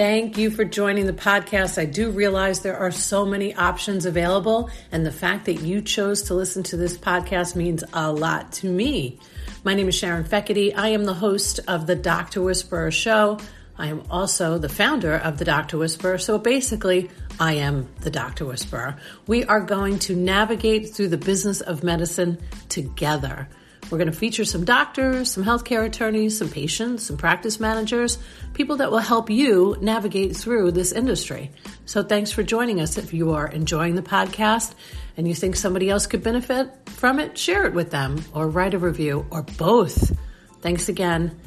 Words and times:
Thank 0.00 0.38
you 0.38 0.50
for 0.50 0.64
joining 0.64 1.04
the 1.04 1.12
podcast. 1.12 1.76
I 1.76 1.84
do 1.84 2.10
realize 2.10 2.60
there 2.60 2.78
are 2.78 2.90
so 2.90 3.26
many 3.26 3.54
options 3.54 4.06
available, 4.06 4.70
and 4.90 5.04
the 5.04 5.12
fact 5.12 5.44
that 5.44 5.60
you 5.60 5.82
chose 5.82 6.22
to 6.22 6.34
listen 6.34 6.62
to 6.62 6.78
this 6.78 6.96
podcast 6.96 7.54
means 7.54 7.84
a 7.92 8.10
lot 8.10 8.50
to 8.52 8.72
me. 8.72 9.18
My 9.62 9.74
name 9.74 9.88
is 9.88 9.94
Sharon 9.94 10.24
Feckety. 10.24 10.74
I 10.74 10.88
am 10.88 11.04
the 11.04 11.12
host 11.12 11.60
of 11.68 11.86
the 11.86 11.96
Dr. 11.96 12.40
Whisperer 12.40 12.90
Show. 12.90 13.40
I 13.76 13.88
am 13.88 14.02
also 14.10 14.56
the 14.56 14.70
founder 14.70 15.16
of 15.16 15.36
the 15.36 15.44
Dr. 15.44 15.76
Whisperer. 15.76 16.16
So 16.16 16.38
basically, 16.38 17.10
I 17.38 17.56
am 17.56 17.86
the 18.00 18.10
Dr. 18.10 18.46
Whisperer. 18.46 18.96
We 19.26 19.44
are 19.44 19.60
going 19.60 19.98
to 19.98 20.16
navigate 20.16 20.94
through 20.94 21.08
the 21.08 21.18
business 21.18 21.60
of 21.60 21.84
medicine 21.84 22.38
together. 22.70 23.50
We're 23.90 23.98
going 23.98 24.10
to 24.10 24.16
feature 24.16 24.44
some 24.44 24.64
doctors, 24.64 25.30
some 25.30 25.44
healthcare 25.44 25.84
attorneys, 25.84 26.38
some 26.38 26.48
patients, 26.48 27.06
some 27.06 27.16
practice 27.16 27.58
managers, 27.58 28.18
people 28.54 28.76
that 28.76 28.90
will 28.90 28.98
help 28.98 29.30
you 29.30 29.76
navigate 29.80 30.36
through 30.36 30.72
this 30.72 30.92
industry. 30.92 31.50
So 31.86 32.02
thanks 32.02 32.30
for 32.30 32.42
joining 32.42 32.80
us. 32.80 32.96
If 32.98 33.12
you 33.12 33.32
are 33.32 33.48
enjoying 33.48 33.96
the 33.96 34.02
podcast 34.02 34.74
and 35.16 35.26
you 35.26 35.34
think 35.34 35.56
somebody 35.56 35.90
else 35.90 36.06
could 36.06 36.22
benefit 36.22 36.70
from 36.90 37.18
it, 37.18 37.36
share 37.36 37.66
it 37.66 37.74
with 37.74 37.90
them 37.90 38.24
or 38.32 38.48
write 38.48 38.74
a 38.74 38.78
review 38.78 39.26
or 39.30 39.42
both. 39.42 40.16
Thanks 40.60 40.88
again. 40.88 41.38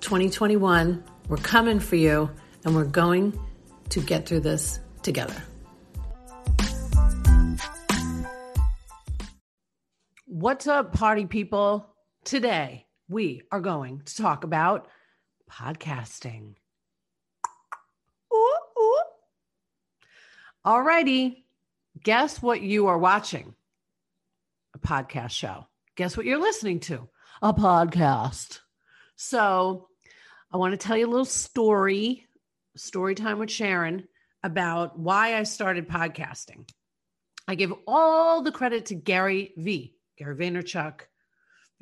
2021 0.00 1.02
we're 1.28 1.36
coming 1.36 1.78
for 1.78 1.96
you, 1.96 2.30
and 2.64 2.74
we're 2.74 2.84
going 2.84 3.38
to 3.90 4.00
get 4.00 4.26
through 4.26 4.40
this 4.40 4.80
together. 5.02 5.34
What's 10.30 10.66
up, 10.66 10.92
party 10.92 11.24
people? 11.24 11.88
Today, 12.22 12.84
we 13.08 13.40
are 13.50 13.62
going 13.62 14.02
to 14.04 14.14
talk 14.14 14.44
about 14.44 14.86
podcasting. 15.50 16.56
Ooh, 18.30 18.56
ooh. 18.78 19.02
Alrighty, 20.66 21.44
guess 22.02 22.42
what 22.42 22.60
you 22.60 22.88
are 22.88 22.98
watching? 22.98 23.54
A 24.74 24.78
podcast 24.78 25.30
show. 25.30 25.66
Guess 25.96 26.14
what 26.14 26.26
you're 26.26 26.36
listening 26.36 26.80
to? 26.80 27.08
A 27.40 27.54
podcast. 27.54 28.60
So 29.16 29.88
I 30.52 30.58
want 30.58 30.72
to 30.72 30.76
tell 30.76 30.98
you 30.98 31.06
a 31.06 31.08
little 31.08 31.24
story, 31.24 32.26
story 32.76 33.14
time 33.14 33.38
with 33.38 33.50
Sharon 33.50 34.06
about 34.42 34.98
why 34.98 35.38
I 35.38 35.44
started 35.44 35.88
podcasting. 35.88 36.68
I 37.48 37.54
give 37.54 37.72
all 37.86 38.42
the 38.42 38.52
credit 38.52 38.84
to 38.86 38.94
Gary 38.94 39.54
V, 39.56 39.94
Gary 40.18 40.36
Vaynerchuk, 40.36 41.00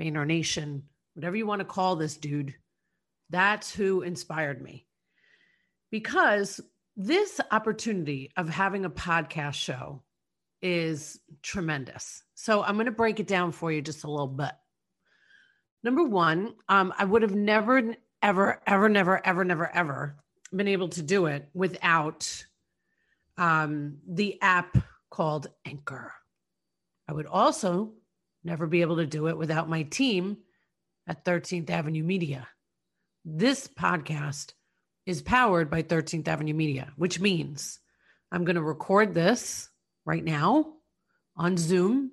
Vayner 0.00 0.26
Nation, 0.26 0.82
whatever 1.14 1.36
you 1.36 1.46
want 1.46 1.60
to 1.60 1.64
call 1.64 1.96
this 1.96 2.16
dude. 2.16 2.54
That's 3.30 3.74
who 3.74 4.02
inspired 4.02 4.62
me. 4.62 4.86
Because 5.90 6.60
this 6.96 7.40
opportunity 7.50 8.30
of 8.36 8.48
having 8.48 8.84
a 8.84 8.90
podcast 8.90 9.54
show 9.54 10.02
is 10.62 11.18
tremendous. 11.42 12.22
So 12.34 12.62
I'm 12.62 12.74
going 12.74 12.86
to 12.86 12.92
break 12.92 13.20
it 13.20 13.26
down 13.26 13.52
for 13.52 13.72
you 13.72 13.82
just 13.82 14.04
a 14.04 14.10
little 14.10 14.26
bit. 14.26 14.52
Number 15.82 16.04
one, 16.04 16.54
um, 16.68 16.92
I 16.98 17.04
would 17.04 17.22
have 17.22 17.34
never 17.34 17.96
ever, 18.22 18.60
ever, 18.66 18.88
never, 18.88 19.24
ever, 19.24 19.44
never, 19.44 19.74
ever 19.74 20.16
been 20.54 20.68
able 20.68 20.88
to 20.88 21.02
do 21.02 21.26
it 21.26 21.48
without 21.54 22.44
um, 23.36 23.98
the 24.08 24.40
app 24.42 24.76
called 25.10 25.48
Anchor. 25.64 26.12
I 27.08 27.12
would 27.12 27.26
also 27.26 27.92
never 28.46 28.66
be 28.66 28.80
able 28.80 28.96
to 28.96 29.06
do 29.06 29.26
it 29.28 29.36
without 29.36 29.68
my 29.68 29.82
team 29.82 30.38
at 31.06 31.24
13th 31.24 31.68
Avenue 31.68 32.04
Media. 32.04 32.46
This 33.24 33.66
podcast 33.66 34.52
is 35.04 35.20
powered 35.20 35.68
by 35.68 35.82
13th 35.82 36.28
Avenue 36.28 36.54
Media, 36.54 36.92
which 36.96 37.20
means 37.20 37.80
I'm 38.30 38.44
going 38.44 38.56
to 38.56 38.62
record 38.62 39.14
this 39.14 39.68
right 40.04 40.24
now 40.24 40.74
on 41.36 41.56
Zoom. 41.56 42.12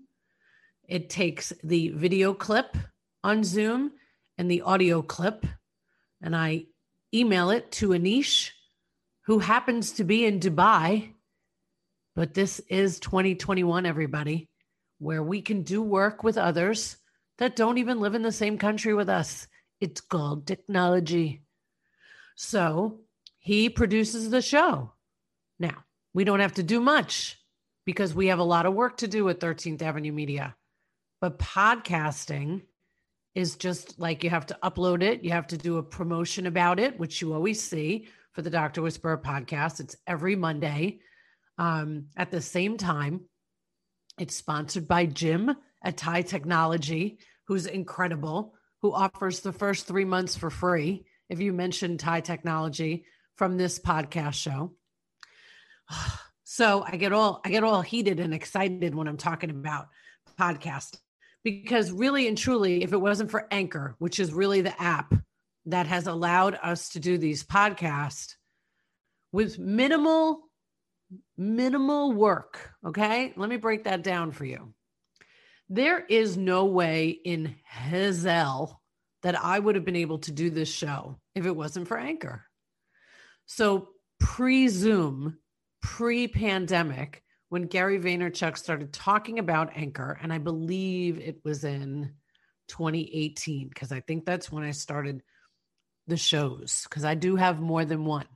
It 0.87 1.09
takes 1.09 1.53
the 1.63 1.89
video 1.89 2.33
clip 2.33 2.75
on 3.23 3.43
Zoom 3.43 3.91
and 4.37 4.49
the 4.49 4.63
audio 4.63 5.01
clip 5.01 5.45
and 6.21 6.35
I 6.35 6.65
email 7.13 7.51
it 7.51 7.71
to 7.73 7.89
Anish, 7.89 8.49
who 9.25 9.39
happens 9.39 9.91
to 9.93 10.03
be 10.03 10.25
in 10.25 10.39
Dubai. 10.39 11.13
But 12.15 12.33
this 12.33 12.59
is 12.69 12.99
2021, 12.99 13.85
everybody, 13.85 14.49
where 15.03 15.21
we 15.21 15.41
can 15.41 15.63
do 15.63 15.81
work 15.81 16.23
with 16.23 16.37
others 16.37 16.97
that 17.37 17.55
don't 17.55 17.77
even 17.77 17.99
live 17.99 18.15
in 18.15 18.21
the 18.21 18.31
same 18.31 18.57
country 18.57 18.93
with 18.93 19.09
us. 19.09 19.47
It's 19.81 20.01
called 20.01 20.47
technology. 20.47 21.43
So 22.35 23.01
he 23.39 23.69
produces 23.69 24.29
the 24.29 24.41
show. 24.41 24.93
Now, 25.59 25.83
we 26.13 26.23
don't 26.23 26.39
have 26.39 26.53
to 26.53 26.63
do 26.63 26.79
much 26.79 27.37
because 27.85 28.15
we 28.15 28.27
have 28.27 28.39
a 28.39 28.43
lot 28.43 28.65
of 28.65 28.73
work 28.73 28.97
to 28.97 29.07
do 29.07 29.27
at 29.29 29.39
13th 29.39 29.81
Avenue 29.81 30.11
Media. 30.11 30.55
But 31.19 31.39
podcasting 31.39 32.61
is 33.35 33.55
just 33.55 33.99
like 33.99 34.23
you 34.23 34.29
have 34.29 34.45
to 34.45 34.57
upload 34.63 35.01
it, 35.01 35.23
you 35.23 35.31
have 35.31 35.47
to 35.47 35.57
do 35.57 35.77
a 35.77 35.83
promotion 35.83 36.47
about 36.47 36.79
it, 36.79 36.97
which 36.99 37.21
you 37.21 37.33
always 37.33 37.61
see 37.61 38.07
for 38.31 38.41
the 38.41 38.49
Dr. 38.49 38.81
Whisperer 38.81 39.17
podcast. 39.17 39.79
It's 39.79 39.95
every 40.07 40.35
Monday 40.35 40.99
um, 41.57 42.05
at 42.15 42.31
the 42.31 42.41
same 42.41 42.77
time. 42.77 43.21
It's 44.17 44.35
sponsored 44.35 44.87
by 44.87 45.05
Jim 45.05 45.55
at 45.83 45.97
TIE 45.97 46.21
Technology, 46.21 47.19
who's 47.47 47.65
incredible, 47.65 48.53
who 48.81 48.93
offers 48.93 49.39
the 49.39 49.53
first 49.53 49.87
three 49.87 50.05
months 50.05 50.35
for 50.35 50.49
free 50.49 51.05
if 51.29 51.39
you 51.39 51.53
mention 51.53 51.97
TIE 51.97 52.21
Technology 52.21 53.05
from 53.35 53.57
this 53.57 53.79
podcast 53.79 54.35
show. 54.35 54.73
So 56.45 56.85
I 56.85 56.97
get 56.97 57.13
all 57.13 57.41
I 57.43 57.49
get 57.49 57.63
all 57.63 57.81
heated 57.81 58.19
and 58.19 58.31
excited 58.31 58.93
when 58.93 59.07
I'm 59.07 59.17
talking 59.17 59.49
about 59.49 59.87
podcast 60.39 60.99
because 61.43 61.91
really 61.91 62.27
and 62.27 62.37
truly, 62.37 62.83
if 62.83 62.93
it 62.93 63.01
wasn't 63.01 63.31
for 63.31 63.47
Anchor, 63.49 63.95
which 63.97 64.19
is 64.19 64.31
really 64.31 64.61
the 64.61 64.79
app 64.79 65.13
that 65.65 65.87
has 65.87 66.05
allowed 66.05 66.57
us 66.61 66.89
to 66.89 66.99
do 66.99 67.17
these 67.17 67.43
podcasts 67.43 68.35
with 69.31 69.57
minimal, 69.57 70.43
minimal 71.37 72.11
work. 72.11 72.71
Okay. 72.85 73.33
Let 73.35 73.49
me 73.49 73.57
break 73.57 73.85
that 73.85 74.03
down 74.03 74.31
for 74.31 74.45
you. 74.45 74.73
There 75.69 75.99
is 75.99 76.37
no 76.37 76.65
way 76.65 77.09
in 77.09 77.55
Hazel 77.65 78.81
that 79.23 79.41
I 79.41 79.57
would 79.57 79.75
have 79.75 79.85
been 79.85 79.95
able 79.95 80.19
to 80.19 80.31
do 80.31 80.49
this 80.49 80.71
show 80.71 81.19
if 81.33 81.45
it 81.45 81.55
wasn't 81.55 81.87
for 81.87 81.97
Anchor. 81.97 82.43
So, 83.45 83.89
pre 84.19 84.67
Zoom, 84.67 85.37
pre 85.81 86.27
pandemic, 86.27 87.23
when 87.49 87.67
Gary 87.67 87.99
Vaynerchuk 87.99 88.57
started 88.57 88.91
talking 88.91 89.39
about 89.39 89.75
Anchor, 89.75 90.17
and 90.21 90.33
I 90.33 90.37
believe 90.37 91.19
it 91.19 91.39
was 91.43 91.63
in 91.63 92.13
2018, 92.67 93.69
because 93.69 93.91
I 93.91 93.99
think 94.01 94.25
that's 94.25 94.51
when 94.51 94.63
I 94.63 94.71
started 94.71 95.23
the 96.07 96.17
shows, 96.17 96.81
because 96.89 97.05
I 97.05 97.15
do 97.15 97.35
have 97.35 97.61
more 97.61 97.85
than 97.85 98.05
one. 98.05 98.27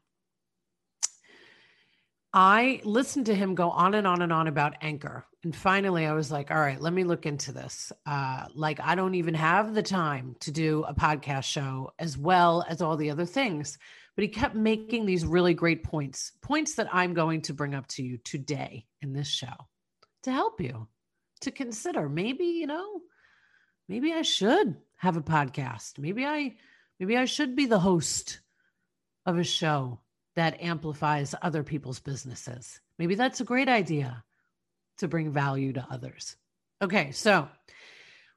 I 2.39 2.81
listened 2.83 3.25
to 3.27 3.35
him 3.35 3.55
go 3.55 3.71
on 3.71 3.95
and 3.95 4.05
on 4.05 4.21
and 4.21 4.31
on 4.31 4.47
about 4.47 4.75
Anchor. 4.81 5.25
And 5.43 5.55
finally, 5.55 6.05
I 6.05 6.13
was 6.13 6.31
like, 6.31 6.51
all 6.51 6.59
right, 6.59 6.79
let 6.79 6.93
me 6.93 7.03
look 7.03 7.25
into 7.25 7.51
this. 7.51 7.91
Uh, 8.05 8.45
like, 8.53 8.79
I 8.79 8.93
don't 8.93 9.15
even 9.15 9.33
have 9.33 9.73
the 9.73 9.81
time 9.81 10.35
to 10.41 10.51
do 10.51 10.83
a 10.83 10.93
podcast 10.93 11.45
show 11.45 11.93
as 11.97 12.15
well 12.15 12.63
as 12.69 12.81
all 12.81 12.95
the 12.95 13.09
other 13.09 13.25
things 13.25 13.79
but 14.17 14.23
he 14.23 14.29
kept 14.29 14.55
making 14.55 15.05
these 15.05 15.23
really 15.23 15.53
great 15.53 15.83
points, 15.83 16.31
points 16.41 16.73
that 16.75 16.89
I'm 16.91 17.13
going 17.13 17.43
to 17.43 17.53
bring 17.53 17.75
up 17.75 17.85
to 17.89 18.03
you 18.03 18.17
today 18.17 18.87
in 18.99 19.13
this 19.13 19.27
show 19.27 19.53
to 20.23 20.31
help 20.31 20.59
you 20.59 20.87
to 21.41 21.51
consider. 21.51 22.09
Maybe, 22.09 22.45
you 22.45 22.65
know, 22.65 23.01
maybe 23.87 24.11
I 24.11 24.23
should 24.23 24.75
have 24.95 25.17
a 25.17 25.21
podcast. 25.21 25.99
Maybe 25.99 26.25
I 26.25 26.55
maybe 26.99 27.15
I 27.15 27.25
should 27.25 27.55
be 27.55 27.67
the 27.67 27.77
host 27.77 28.39
of 29.23 29.37
a 29.37 29.43
show 29.43 29.99
that 30.37 30.61
amplifies 30.61 31.33
other 31.41 31.63
people's 31.63 31.99
businesses. 31.99 32.79
Maybe 32.99 33.15
that's 33.15 33.41
a 33.41 33.43
great 33.43 33.67
idea 33.67 34.23
to 34.99 35.07
bring 35.07 35.31
value 35.31 35.73
to 35.73 35.85
others. 35.89 36.35
Okay, 36.79 37.09
so 37.11 37.49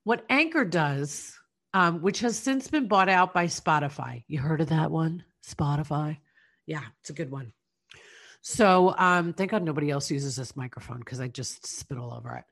what 0.05 0.25
Anchor 0.31 0.65
does, 0.65 1.39
um, 1.75 2.01
which 2.01 2.21
has 2.21 2.39
since 2.39 2.69
been 2.69 2.89
bought 2.89 3.11
out 3.11 3.35
by 3.35 3.47
Spotify, 3.47 4.25
you 4.29 4.39
heard 4.39 4.63
of 4.63 4.71
that 4.71 4.91
one? 4.91 5.25
Spotify. 5.47 6.17
Yeah, 6.65 6.81
it's 7.03 7.11
a 7.11 7.15
good 7.15 7.31
one. 7.31 7.53
So 8.41 8.95
um, 8.97 9.35
thank 9.35 9.51
God 9.51 9.63
nobody 9.63 9.91
else 9.91 10.11
uses 10.11 10.37
this 10.37 10.57
microphone 10.57 11.01
because 11.01 11.21
I 11.21 11.29
just 11.29 11.67
spit 11.67 11.99
all 11.99 12.15
over 12.15 12.35
it. 12.37 12.45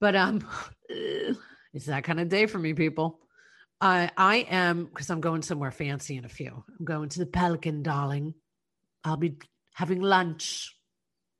But 0.00 0.16
um, 0.16 0.48
it's 0.88 1.86
that 1.86 2.04
kind 2.04 2.20
of 2.20 2.30
day 2.30 2.46
for 2.46 2.58
me, 2.58 2.72
people. 2.72 3.20
I 3.82 4.10
I 4.16 4.36
am 4.48 4.86
because 4.86 5.10
I'm 5.10 5.20
going 5.20 5.42
somewhere 5.42 5.72
fancy 5.72 6.16
in 6.16 6.24
a 6.24 6.30
few. 6.30 6.64
I'm 6.78 6.86
going 6.86 7.10
to 7.10 7.18
the 7.18 7.26
Pelican, 7.26 7.82
darling. 7.82 8.32
I'll 9.04 9.16
be 9.16 9.38
having 9.74 10.00
lunch 10.00 10.74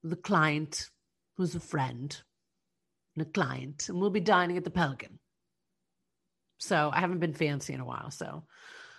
with 0.03 0.13
a 0.13 0.17
client 0.17 0.91
who's 1.37 1.55
a 1.55 1.61
friend 1.61 2.17
and 3.17 3.27
a 3.27 3.31
client, 3.31 3.89
and 3.89 4.01
we'll 4.01 4.11
be 4.11 4.21
dining 4.21 4.57
at 4.57 4.65
the 4.65 4.71
Pelican. 4.71 5.19
So 6.59 6.91
I 6.93 7.01
haven't 7.01 7.21
been 7.21 7.35
fancy 7.35 7.73
in 7.73 7.81
a 7.81 7.85
while. 7.85 8.11
So 8.11 8.45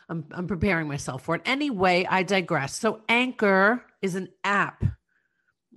I'm, 0.09 0.25
I'm 0.31 0.47
preparing 0.47 0.87
myself 0.87 1.23
for 1.23 1.35
it. 1.35 1.41
Anyway, 1.45 2.05
I 2.09 2.23
digress. 2.23 2.75
So, 2.75 3.01
Anchor 3.09 3.83
is 4.01 4.15
an 4.15 4.29
app, 4.43 4.83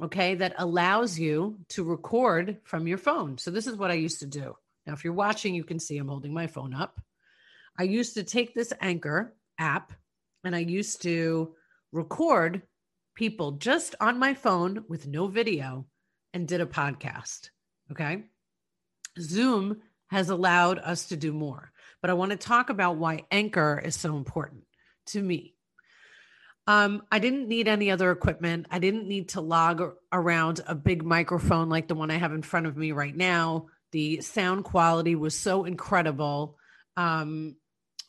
okay, 0.02 0.34
that 0.36 0.54
allows 0.58 1.18
you 1.18 1.58
to 1.70 1.84
record 1.84 2.58
from 2.64 2.86
your 2.86 2.98
phone. 2.98 3.38
So, 3.38 3.50
this 3.50 3.66
is 3.66 3.76
what 3.76 3.90
I 3.90 3.94
used 3.94 4.20
to 4.20 4.26
do. 4.26 4.54
Now, 4.86 4.92
if 4.92 5.04
you're 5.04 5.14
watching, 5.14 5.54
you 5.54 5.64
can 5.64 5.78
see 5.78 5.98
I'm 5.98 6.08
holding 6.08 6.34
my 6.34 6.46
phone 6.46 6.74
up. 6.74 7.00
I 7.78 7.84
used 7.84 8.14
to 8.14 8.24
take 8.24 8.54
this 8.54 8.72
Anchor 8.80 9.34
app 9.58 9.92
and 10.44 10.54
I 10.54 10.60
used 10.60 11.02
to 11.02 11.54
record 11.92 12.62
people 13.18 13.50
just 13.50 13.96
on 14.00 14.16
my 14.16 14.32
phone 14.32 14.84
with 14.88 15.08
no 15.08 15.26
video 15.26 15.84
and 16.32 16.46
did 16.46 16.60
a 16.60 16.66
podcast. 16.66 17.50
Okay. 17.90 18.22
Zoom 19.18 19.78
has 20.06 20.30
allowed 20.30 20.78
us 20.78 21.06
to 21.06 21.16
do 21.16 21.32
more. 21.32 21.72
But 22.00 22.10
I 22.10 22.14
want 22.14 22.30
to 22.30 22.36
talk 22.36 22.70
about 22.70 22.96
why 22.96 23.24
Anchor 23.32 23.82
is 23.84 23.96
so 23.96 24.16
important 24.16 24.62
to 25.06 25.20
me. 25.20 25.56
Um, 26.68 27.02
I 27.10 27.18
didn't 27.18 27.48
need 27.48 27.66
any 27.66 27.90
other 27.90 28.12
equipment. 28.12 28.66
I 28.70 28.78
didn't 28.78 29.08
need 29.08 29.30
to 29.30 29.40
log 29.40 29.82
around 30.12 30.60
a 30.68 30.76
big 30.76 31.02
microphone 31.02 31.68
like 31.68 31.88
the 31.88 31.96
one 31.96 32.12
I 32.12 32.18
have 32.18 32.32
in 32.32 32.42
front 32.42 32.66
of 32.66 32.76
me 32.76 32.92
right 32.92 33.16
now. 33.16 33.66
The 33.90 34.20
sound 34.20 34.62
quality 34.62 35.16
was 35.16 35.36
so 35.36 35.64
incredible. 35.64 36.56
Um, 36.96 37.56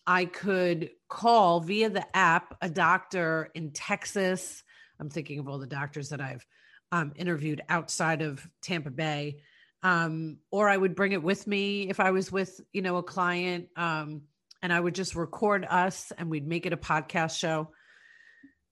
I 0.05 0.25
could 0.25 0.91
call 1.07 1.61
via 1.61 1.89
the 1.89 2.05
app 2.15 2.57
a 2.61 2.69
doctor 2.69 3.49
in 3.55 3.71
Texas. 3.71 4.63
I'm 4.99 5.09
thinking 5.09 5.39
of 5.39 5.47
all 5.47 5.59
the 5.59 5.67
doctors 5.67 6.09
that 6.09 6.21
I've 6.21 6.45
um, 6.91 7.13
interviewed 7.15 7.61
outside 7.69 8.21
of 8.21 8.47
Tampa 8.61 8.91
Bay 8.91 9.41
um, 9.81 10.37
or 10.51 10.67
I 10.67 10.75
would 10.75 10.95
bring 10.95 11.13
it 11.13 11.23
with 11.23 11.47
me 11.47 11.89
if 11.89 11.99
I 11.99 12.11
was 12.11 12.31
with, 12.31 12.59
you 12.73 12.81
know, 12.81 12.97
a 12.97 13.03
client. 13.03 13.69
Um, 13.75 14.23
and 14.61 14.73
I 14.73 14.79
would 14.79 14.95
just 14.95 15.15
record 15.15 15.65
us 15.69 16.11
and 16.17 16.29
we'd 16.29 16.47
make 16.47 16.65
it 16.65 16.73
a 16.73 16.77
podcast 16.77 17.39
show. 17.39 17.69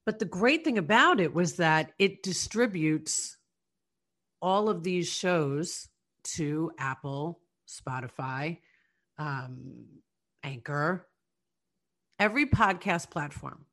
But 0.05 0.19
the 0.19 0.25
great 0.25 0.63
thing 0.63 0.77
about 0.77 1.19
it 1.19 1.33
was 1.33 1.57
that 1.57 1.91
it 1.97 2.23
distributes 2.23 3.37
all 4.41 4.69
of 4.69 4.83
these 4.83 5.09
shows 5.09 5.87
to 6.23 6.71
Apple, 6.77 7.39
Spotify, 7.67 8.59
um, 9.17 9.85
Anchor, 10.43 11.07
every 12.19 12.45
podcast 12.45 13.09
platform, 13.09 13.65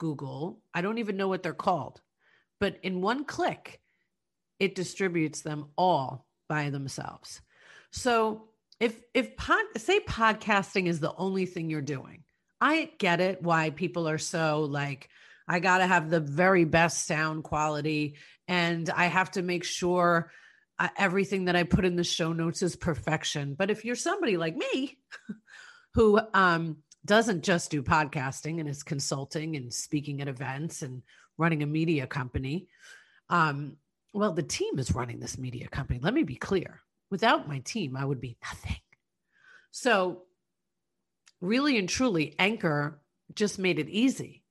Google. 0.00 0.60
I 0.74 0.80
don't 0.80 0.98
even 0.98 1.16
know 1.16 1.28
what 1.28 1.44
they're 1.44 1.52
called, 1.52 2.00
but 2.58 2.78
in 2.82 3.02
one 3.02 3.24
click, 3.24 3.80
it 4.58 4.74
distributes 4.74 5.42
them 5.42 5.66
all 5.76 6.26
by 6.48 6.70
themselves. 6.70 7.40
So 7.92 8.48
if 8.80 9.00
if 9.14 9.36
pod, 9.36 9.62
say 9.76 10.00
podcasting 10.00 10.86
is 10.86 10.98
the 10.98 11.14
only 11.14 11.46
thing 11.46 11.70
you're 11.70 11.82
doing, 11.82 12.24
I 12.60 12.90
get 12.98 13.20
it 13.20 13.42
why 13.42 13.70
people 13.70 14.08
are 14.08 14.18
so 14.18 14.66
like 14.68 15.08
I 15.46 15.60
got 15.60 15.78
to 15.78 15.86
have 15.86 16.10
the 16.10 16.20
very 16.20 16.64
best 16.64 17.06
sound 17.06 17.44
quality 17.44 18.16
and 18.48 18.88
I 18.88 19.06
have 19.06 19.32
to 19.32 19.42
make 19.42 19.64
sure 19.64 20.30
uh, 20.78 20.88
everything 20.96 21.44
that 21.44 21.56
I 21.56 21.64
put 21.64 21.84
in 21.84 21.96
the 21.96 22.04
show 22.04 22.32
notes 22.32 22.62
is 22.62 22.74
perfection. 22.74 23.54
But 23.54 23.70
if 23.70 23.84
you're 23.84 23.96
somebody 23.96 24.38
like 24.38 24.56
me 24.56 24.98
who 25.94 26.20
um 26.32 26.78
doesn't 27.04 27.42
just 27.42 27.70
do 27.70 27.82
podcasting 27.82 28.60
and 28.60 28.68
is 28.68 28.82
consulting 28.82 29.56
and 29.56 29.72
speaking 29.72 30.20
at 30.20 30.28
events 30.28 30.82
and 30.82 31.02
running 31.38 31.62
a 31.62 31.66
media 31.66 32.06
company, 32.06 32.68
um, 33.28 33.76
well, 34.12 34.32
the 34.32 34.42
team 34.42 34.78
is 34.78 34.94
running 34.94 35.20
this 35.20 35.38
media 35.38 35.68
company. 35.68 36.00
Let 36.02 36.14
me 36.14 36.24
be 36.24 36.36
clear. 36.36 36.80
Without 37.10 37.48
my 37.48 37.60
team, 37.60 37.96
I 37.96 38.04
would 38.04 38.20
be 38.20 38.36
nothing. 38.42 38.76
So, 39.70 40.22
really 41.40 41.78
and 41.78 41.88
truly, 41.88 42.34
Anchor 42.38 43.00
just 43.34 43.58
made 43.58 43.78
it 43.78 43.88
easy. 43.88 44.42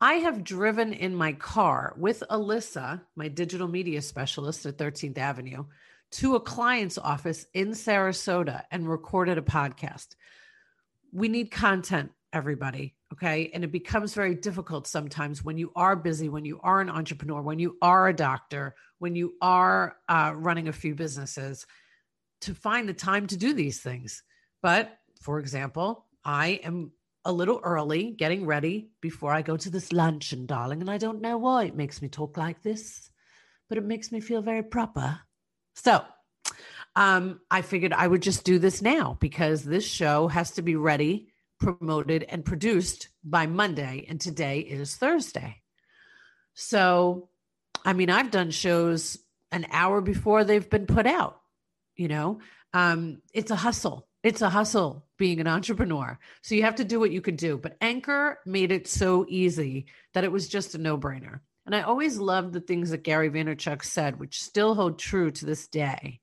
I 0.00 0.14
have 0.14 0.44
driven 0.44 0.92
in 0.92 1.14
my 1.14 1.32
car 1.32 1.94
with 1.96 2.22
Alyssa, 2.30 3.00
my 3.16 3.28
digital 3.28 3.68
media 3.68 4.02
specialist 4.02 4.66
at 4.66 4.76
13th 4.76 5.18
Avenue, 5.18 5.64
to 6.12 6.36
a 6.36 6.40
client's 6.40 6.98
office 6.98 7.46
in 7.54 7.70
Sarasota 7.70 8.62
and 8.70 8.88
recorded 8.88 9.38
a 9.38 9.42
podcast. 9.42 10.14
We 11.14 11.28
need 11.28 11.50
content, 11.50 12.10
everybody. 12.32 12.96
Okay. 13.12 13.50
And 13.54 13.62
it 13.62 13.70
becomes 13.70 14.12
very 14.12 14.34
difficult 14.34 14.88
sometimes 14.88 15.44
when 15.44 15.56
you 15.56 15.70
are 15.76 15.94
busy, 15.94 16.28
when 16.28 16.44
you 16.44 16.60
are 16.62 16.80
an 16.80 16.90
entrepreneur, 16.90 17.40
when 17.40 17.60
you 17.60 17.78
are 17.80 18.08
a 18.08 18.12
doctor, 18.12 18.74
when 18.98 19.14
you 19.14 19.34
are 19.40 19.96
uh, 20.08 20.32
running 20.34 20.66
a 20.66 20.72
few 20.72 20.96
businesses 20.96 21.64
to 22.40 22.54
find 22.54 22.88
the 22.88 22.94
time 22.94 23.28
to 23.28 23.36
do 23.36 23.54
these 23.54 23.80
things. 23.80 24.24
But 24.62 24.98
for 25.22 25.38
example, 25.38 26.06
I 26.24 26.60
am 26.64 26.90
a 27.24 27.32
little 27.32 27.60
early 27.62 28.10
getting 28.10 28.44
ready 28.46 28.90
before 29.00 29.32
I 29.32 29.42
go 29.42 29.56
to 29.56 29.70
this 29.70 29.92
luncheon, 29.92 30.46
darling. 30.46 30.80
And 30.80 30.90
I 30.90 30.98
don't 30.98 31.22
know 31.22 31.38
why 31.38 31.64
it 31.64 31.76
makes 31.76 32.02
me 32.02 32.08
talk 32.08 32.36
like 32.36 32.62
this, 32.62 33.10
but 33.68 33.78
it 33.78 33.84
makes 33.84 34.12
me 34.12 34.20
feel 34.20 34.42
very 34.42 34.62
proper. 34.62 35.20
So, 35.76 36.04
um, 36.96 37.40
I 37.50 37.62
figured 37.62 37.92
I 37.92 38.06
would 38.06 38.22
just 38.22 38.44
do 38.44 38.58
this 38.58 38.80
now 38.80 39.16
because 39.20 39.62
this 39.62 39.84
show 39.84 40.28
has 40.28 40.52
to 40.52 40.62
be 40.62 40.76
ready 40.76 41.28
promoted 41.58 42.24
and 42.28 42.44
produced 42.44 43.08
by 43.22 43.46
Monday, 43.46 44.06
and 44.08 44.20
today 44.20 44.60
is 44.60 44.96
Thursday. 44.96 45.62
So, 46.54 47.28
I 47.84 47.92
mean, 47.92 48.10
I've 48.10 48.30
done 48.30 48.50
shows 48.50 49.18
an 49.50 49.66
hour 49.70 50.00
before 50.00 50.44
they've 50.44 50.68
been 50.68 50.86
put 50.86 51.06
out. 51.06 51.40
You 51.96 52.08
know, 52.08 52.40
um, 52.72 53.22
it's 53.32 53.50
a 53.50 53.56
hustle. 53.56 54.08
It's 54.22 54.42
a 54.42 54.50
hustle 54.50 55.06
being 55.18 55.40
an 55.40 55.46
entrepreneur. 55.46 56.18
So 56.42 56.54
you 56.54 56.62
have 56.62 56.76
to 56.76 56.84
do 56.84 56.98
what 56.98 57.12
you 57.12 57.20
can 57.20 57.36
do. 57.36 57.56
But 57.56 57.76
Anchor 57.80 58.40
made 58.46 58.72
it 58.72 58.88
so 58.88 59.26
easy 59.28 59.86
that 60.12 60.24
it 60.24 60.32
was 60.32 60.48
just 60.48 60.74
a 60.74 60.78
no 60.78 60.98
brainer. 60.98 61.40
And 61.66 61.74
I 61.74 61.82
always 61.82 62.18
loved 62.18 62.52
the 62.52 62.60
things 62.60 62.90
that 62.90 63.04
Gary 63.04 63.30
Vaynerchuk 63.30 63.84
said, 63.84 64.18
which 64.18 64.42
still 64.42 64.74
hold 64.74 64.98
true 64.98 65.30
to 65.30 65.46
this 65.46 65.68
day 65.68 66.20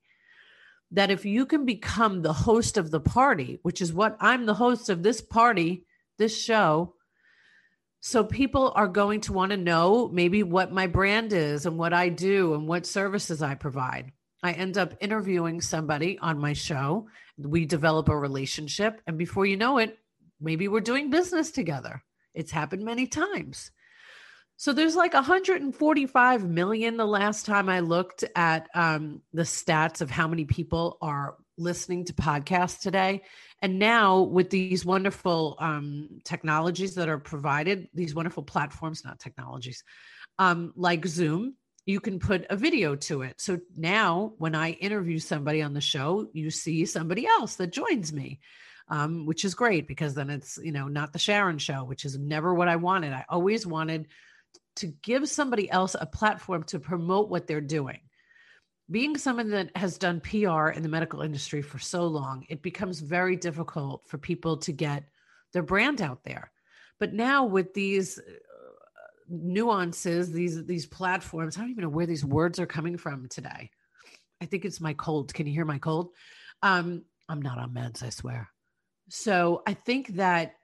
that 0.92 1.10
if 1.10 1.24
you 1.24 1.46
can 1.46 1.64
become 1.64 2.22
the 2.22 2.32
host 2.32 2.76
of 2.76 2.90
the 2.90 3.00
party, 3.00 3.58
which 3.62 3.80
is 3.80 3.92
what 3.92 4.16
I'm 4.20 4.46
the 4.46 4.54
host 4.54 4.88
of 4.88 5.02
this 5.02 5.20
party, 5.20 5.86
this 6.18 6.38
show, 6.38 6.94
so 8.00 8.24
people 8.24 8.72
are 8.74 8.88
going 8.88 9.20
to 9.22 9.32
want 9.32 9.50
to 9.52 9.56
know 9.56 10.08
maybe 10.12 10.42
what 10.42 10.72
my 10.72 10.88
brand 10.88 11.32
is 11.32 11.66
and 11.66 11.78
what 11.78 11.92
I 11.92 12.08
do 12.08 12.54
and 12.54 12.66
what 12.66 12.84
services 12.84 13.42
I 13.42 13.54
provide. 13.54 14.12
I 14.42 14.52
end 14.52 14.76
up 14.76 14.94
interviewing 15.00 15.60
somebody 15.60 16.18
on 16.18 16.40
my 16.40 16.52
show. 16.52 17.06
We 17.38 17.64
develop 17.64 18.08
a 18.08 18.16
relationship. 18.16 19.00
And 19.06 19.16
before 19.16 19.46
you 19.46 19.56
know 19.56 19.78
it, 19.78 19.98
maybe 20.40 20.66
we're 20.66 20.80
doing 20.80 21.10
business 21.10 21.52
together. 21.52 22.02
It's 22.34 22.50
happened 22.50 22.84
many 22.84 23.06
times. 23.06 23.70
So 24.56 24.72
there's 24.72 24.94
like 24.94 25.14
145 25.14 26.44
million 26.48 26.96
the 26.96 27.06
last 27.06 27.46
time 27.46 27.68
I 27.68 27.80
looked 27.80 28.24
at 28.36 28.68
um, 28.74 29.22
the 29.32 29.42
stats 29.42 30.00
of 30.00 30.10
how 30.10 30.28
many 30.28 30.44
people 30.44 30.98
are 31.02 31.36
listening 31.58 32.04
to 32.06 32.12
podcasts 32.12 32.80
today. 32.80 33.22
And 33.60 33.78
now 33.78 34.22
with 34.22 34.50
these 34.50 34.84
wonderful 34.84 35.56
um, 35.58 36.20
technologies 36.24 36.94
that 36.94 37.08
are 37.08 37.18
provided, 37.18 37.88
these 37.94 38.14
wonderful 38.14 38.42
platforms, 38.42 39.04
not 39.04 39.18
technologies, 39.18 39.84
um, 40.38 40.72
like 40.76 41.06
Zoom, 41.06 41.56
you 41.84 42.00
can 42.00 42.18
put 42.18 42.46
a 42.48 42.56
video 42.56 42.94
to 42.94 43.22
it. 43.22 43.40
So 43.40 43.58
now 43.76 44.34
when 44.38 44.54
I 44.54 44.70
interview 44.70 45.18
somebody 45.18 45.62
on 45.62 45.74
the 45.74 45.80
show, 45.80 46.28
you 46.32 46.50
see 46.50 46.84
somebody 46.86 47.26
else 47.26 47.56
that 47.56 47.72
joins 47.72 48.12
me. 48.12 48.40
Um, 48.88 49.26
which 49.26 49.44
is 49.44 49.54
great 49.54 49.86
because 49.86 50.12
then 50.12 50.28
it's 50.28 50.58
you 50.62 50.72
know 50.72 50.88
not 50.88 51.12
the 51.12 51.18
Sharon 51.18 51.56
show, 51.56 51.84
which 51.84 52.04
is 52.04 52.18
never 52.18 52.52
what 52.52 52.68
I 52.68 52.76
wanted. 52.76 53.12
I 53.12 53.24
always 53.28 53.64
wanted 53.64 54.08
to 54.76 54.86
give 54.86 55.28
somebody 55.28 55.70
else 55.70 55.96
a 55.98 56.06
platform 56.06 56.64
to 56.64 56.78
promote 56.78 57.28
what 57.28 57.46
they're 57.46 57.60
doing. 57.60 58.00
Being 58.90 59.16
someone 59.16 59.50
that 59.50 59.76
has 59.76 59.98
done 59.98 60.20
PR 60.20 60.68
in 60.68 60.82
the 60.82 60.88
medical 60.88 61.22
industry 61.22 61.62
for 61.62 61.78
so 61.78 62.06
long, 62.06 62.44
it 62.48 62.62
becomes 62.62 63.00
very 63.00 63.36
difficult 63.36 64.02
for 64.06 64.18
people 64.18 64.58
to 64.58 64.72
get 64.72 65.04
their 65.52 65.62
brand 65.62 66.02
out 66.02 66.24
there. 66.24 66.50
But 66.98 67.12
now 67.12 67.44
with 67.44 67.74
these 67.74 68.18
uh, 68.18 68.22
nuances, 69.28 70.32
these 70.32 70.64
these 70.66 70.86
platforms, 70.86 71.56
I 71.56 71.60
don't 71.60 71.70
even 71.70 71.82
know 71.82 71.88
where 71.88 72.06
these 72.06 72.24
words 72.24 72.58
are 72.58 72.66
coming 72.66 72.96
from 72.96 73.28
today. 73.28 73.70
I 74.40 74.46
think 74.46 74.64
it's 74.64 74.80
my 74.80 74.94
cold. 74.94 75.32
Can 75.32 75.46
you 75.46 75.52
hear 75.52 75.64
my 75.64 75.78
cold? 75.78 76.10
Um, 76.62 77.04
I'm 77.28 77.40
not 77.40 77.58
on 77.58 77.70
meds, 77.70 78.02
I 78.02 78.10
swear. 78.10 78.50
So 79.08 79.62
I 79.66 79.74
think 79.74 80.16
that 80.16 80.54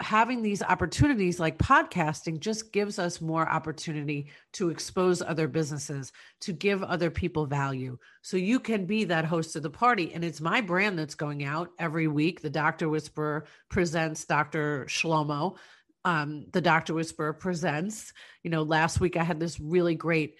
having 0.00 0.42
these 0.42 0.62
opportunities 0.62 1.40
like 1.40 1.58
podcasting 1.58 2.38
just 2.38 2.72
gives 2.72 2.98
us 2.98 3.20
more 3.20 3.48
opportunity 3.48 4.30
to 4.52 4.68
expose 4.68 5.22
other 5.22 5.48
businesses, 5.48 6.12
to 6.40 6.52
give 6.52 6.82
other 6.82 7.10
people 7.10 7.46
value. 7.46 7.96
So 8.20 8.36
you 8.36 8.60
can 8.60 8.84
be 8.84 9.04
that 9.04 9.24
host 9.24 9.56
of 9.56 9.62
the 9.62 9.70
party. 9.70 10.12
And 10.12 10.22
it's 10.22 10.40
my 10.40 10.60
brand 10.60 10.98
that's 10.98 11.14
going 11.14 11.44
out 11.44 11.70
every 11.78 12.08
week. 12.08 12.42
The 12.42 12.50
Doctor 12.50 12.88
Whisperer 12.88 13.46
presents 13.70 14.26
Dr. 14.26 14.84
Shlomo. 14.86 15.56
Um, 16.04 16.46
the 16.52 16.60
Doctor 16.60 16.92
Whisperer 16.92 17.32
presents. 17.32 18.12
You 18.42 18.50
know, 18.50 18.62
last 18.62 19.00
week 19.00 19.16
I 19.16 19.24
had 19.24 19.40
this 19.40 19.58
really 19.58 19.94
great 19.94 20.36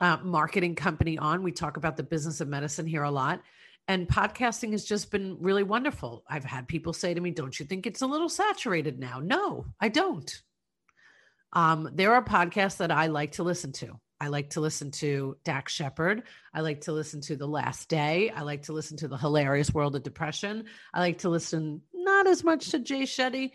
uh, 0.00 0.18
marketing 0.22 0.76
company 0.76 1.18
on. 1.18 1.42
We 1.42 1.52
talk 1.52 1.76
about 1.76 1.96
the 1.96 2.02
business 2.02 2.40
of 2.40 2.48
medicine 2.48 2.86
here 2.86 3.02
a 3.02 3.10
lot. 3.10 3.42
And 3.90 4.06
podcasting 4.06 4.70
has 4.70 4.84
just 4.84 5.10
been 5.10 5.38
really 5.40 5.64
wonderful. 5.64 6.22
I've 6.28 6.44
had 6.44 6.68
people 6.68 6.92
say 6.92 7.12
to 7.12 7.20
me, 7.20 7.32
Don't 7.32 7.58
you 7.58 7.66
think 7.66 7.88
it's 7.88 8.02
a 8.02 8.06
little 8.06 8.28
saturated 8.28 9.00
now? 9.00 9.18
No, 9.18 9.66
I 9.80 9.88
don't. 9.88 10.42
Um, 11.52 11.90
there 11.94 12.14
are 12.14 12.24
podcasts 12.24 12.76
that 12.76 12.92
I 12.92 13.08
like 13.08 13.32
to 13.32 13.42
listen 13.42 13.72
to. 13.72 13.98
I 14.20 14.28
like 14.28 14.50
to 14.50 14.60
listen 14.60 14.92
to 14.92 15.36
Dax 15.42 15.72
Shepard. 15.72 16.22
I 16.54 16.60
like 16.60 16.82
to 16.82 16.92
listen 16.92 17.20
to 17.22 17.34
The 17.34 17.48
Last 17.48 17.88
Day. 17.88 18.30
I 18.30 18.42
like 18.42 18.62
to 18.66 18.72
listen 18.72 18.96
to 18.98 19.08
The 19.08 19.16
Hilarious 19.16 19.74
World 19.74 19.96
of 19.96 20.04
Depression. 20.04 20.66
I 20.94 21.00
like 21.00 21.18
to 21.18 21.28
listen 21.28 21.82
not 21.92 22.28
as 22.28 22.44
much 22.44 22.68
to 22.68 22.78
Jay 22.78 23.02
Shetty 23.02 23.50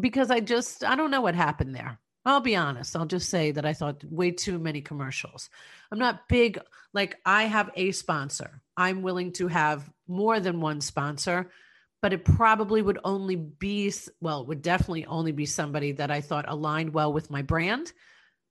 because 0.00 0.32
I 0.32 0.40
just, 0.40 0.82
I 0.82 0.96
don't 0.96 1.12
know 1.12 1.20
what 1.20 1.36
happened 1.36 1.76
there. 1.76 2.00
I'll 2.24 2.40
be 2.40 2.56
honest. 2.56 2.96
I'll 2.96 3.06
just 3.06 3.30
say 3.30 3.52
that 3.52 3.64
I 3.64 3.72
thought 3.72 4.02
way 4.02 4.32
too 4.32 4.58
many 4.58 4.80
commercials. 4.80 5.48
I'm 5.92 6.00
not 6.00 6.28
big, 6.28 6.58
like, 6.92 7.20
I 7.24 7.44
have 7.44 7.70
a 7.76 7.92
sponsor. 7.92 8.60
I'm 8.76 9.02
willing 9.02 9.32
to 9.32 9.48
have 9.48 9.88
more 10.06 10.40
than 10.40 10.60
one 10.60 10.80
sponsor, 10.80 11.50
but 12.02 12.12
it 12.12 12.24
probably 12.24 12.82
would 12.82 12.98
only 13.04 13.36
be, 13.36 13.92
well, 14.20 14.42
it 14.42 14.48
would 14.48 14.62
definitely 14.62 15.06
only 15.06 15.32
be 15.32 15.46
somebody 15.46 15.92
that 15.92 16.10
I 16.10 16.20
thought 16.20 16.44
aligned 16.48 16.92
well 16.92 17.12
with 17.12 17.30
my 17.30 17.42
brand, 17.42 17.92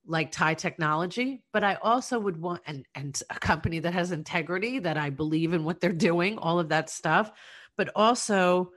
like 0.08 0.32
TIE 0.32 0.56
Technology. 0.56 1.44
But 1.54 1.64
I 1.64 1.76
also 1.76 2.20
would 2.20 2.42
want, 2.42 2.62
and, 2.66 2.86
and 2.96 3.22
a 3.30 3.40
company 3.40 3.80
that 3.80 3.94
has 3.94 4.12
integrity, 4.12 4.80
that 4.80 4.98
I 4.98 5.10
believe 5.12 5.54
in 5.54 5.64
what 5.64 5.82
they're 5.82 5.92
doing, 5.92 6.38
all 6.38 6.60
of 6.60 6.70
that 6.70 6.90
stuff. 6.90 7.32
But 7.78 7.92
also, 7.96 8.72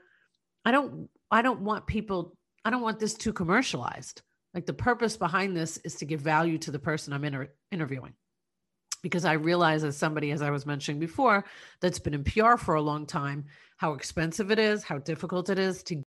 I 0.63 0.71
don't, 0.71 1.09
I 1.31 1.41
don't 1.41 1.61
want 1.61 1.87
people, 1.87 2.37
I 2.63 2.69
don't 2.69 2.81
want 2.81 2.99
this 2.99 3.13
too 3.13 3.33
commercialized. 3.33 4.21
Like 4.53 4.65
the 4.65 4.73
purpose 4.73 5.17
behind 5.17 5.55
this 5.55 5.77
is 5.77 5.95
to 5.95 6.05
give 6.05 6.21
value 6.21 6.57
to 6.59 6.71
the 6.71 6.79
person 6.79 7.13
I'm 7.13 7.23
inter- 7.23 7.51
interviewing. 7.71 8.13
Because 9.01 9.25
I 9.25 9.33
realize, 9.33 9.83
as 9.83 9.95
somebody, 9.95 10.31
as 10.31 10.41
I 10.41 10.49
was 10.49 10.65
mentioning 10.65 10.99
before, 10.99 11.45
that's 11.79 11.99
been 11.99 12.13
in 12.13 12.23
PR 12.23 12.55
for 12.57 12.75
a 12.75 12.81
long 12.81 13.05
time, 13.05 13.45
how 13.77 13.93
expensive 13.93 14.51
it 14.51 14.59
is, 14.59 14.83
how 14.83 14.97
difficult 14.97 15.49
it 15.49 15.59
is 15.59 15.83
to. 15.83 16.03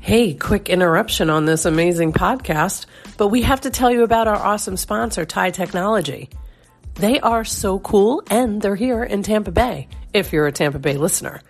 Hey, 0.00 0.34
quick 0.34 0.68
interruption 0.68 1.30
on 1.30 1.46
this 1.46 1.64
amazing 1.64 2.12
podcast, 2.12 2.84
but 3.16 3.28
we 3.28 3.40
have 3.40 3.62
to 3.62 3.70
tell 3.70 3.90
you 3.90 4.04
about 4.04 4.28
our 4.28 4.36
awesome 4.36 4.76
sponsor, 4.76 5.24
TIE 5.24 5.50
Technology. 5.50 6.28
They 6.96 7.18
are 7.20 7.42
so 7.42 7.78
cool 7.78 8.22
and 8.28 8.60
they're 8.60 8.76
here 8.76 9.02
in 9.02 9.22
Tampa 9.22 9.50
Bay, 9.50 9.88
if 10.12 10.30
you're 10.30 10.46
a 10.46 10.52
Tampa 10.52 10.78
Bay 10.78 10.98
listener. 10.98 11.40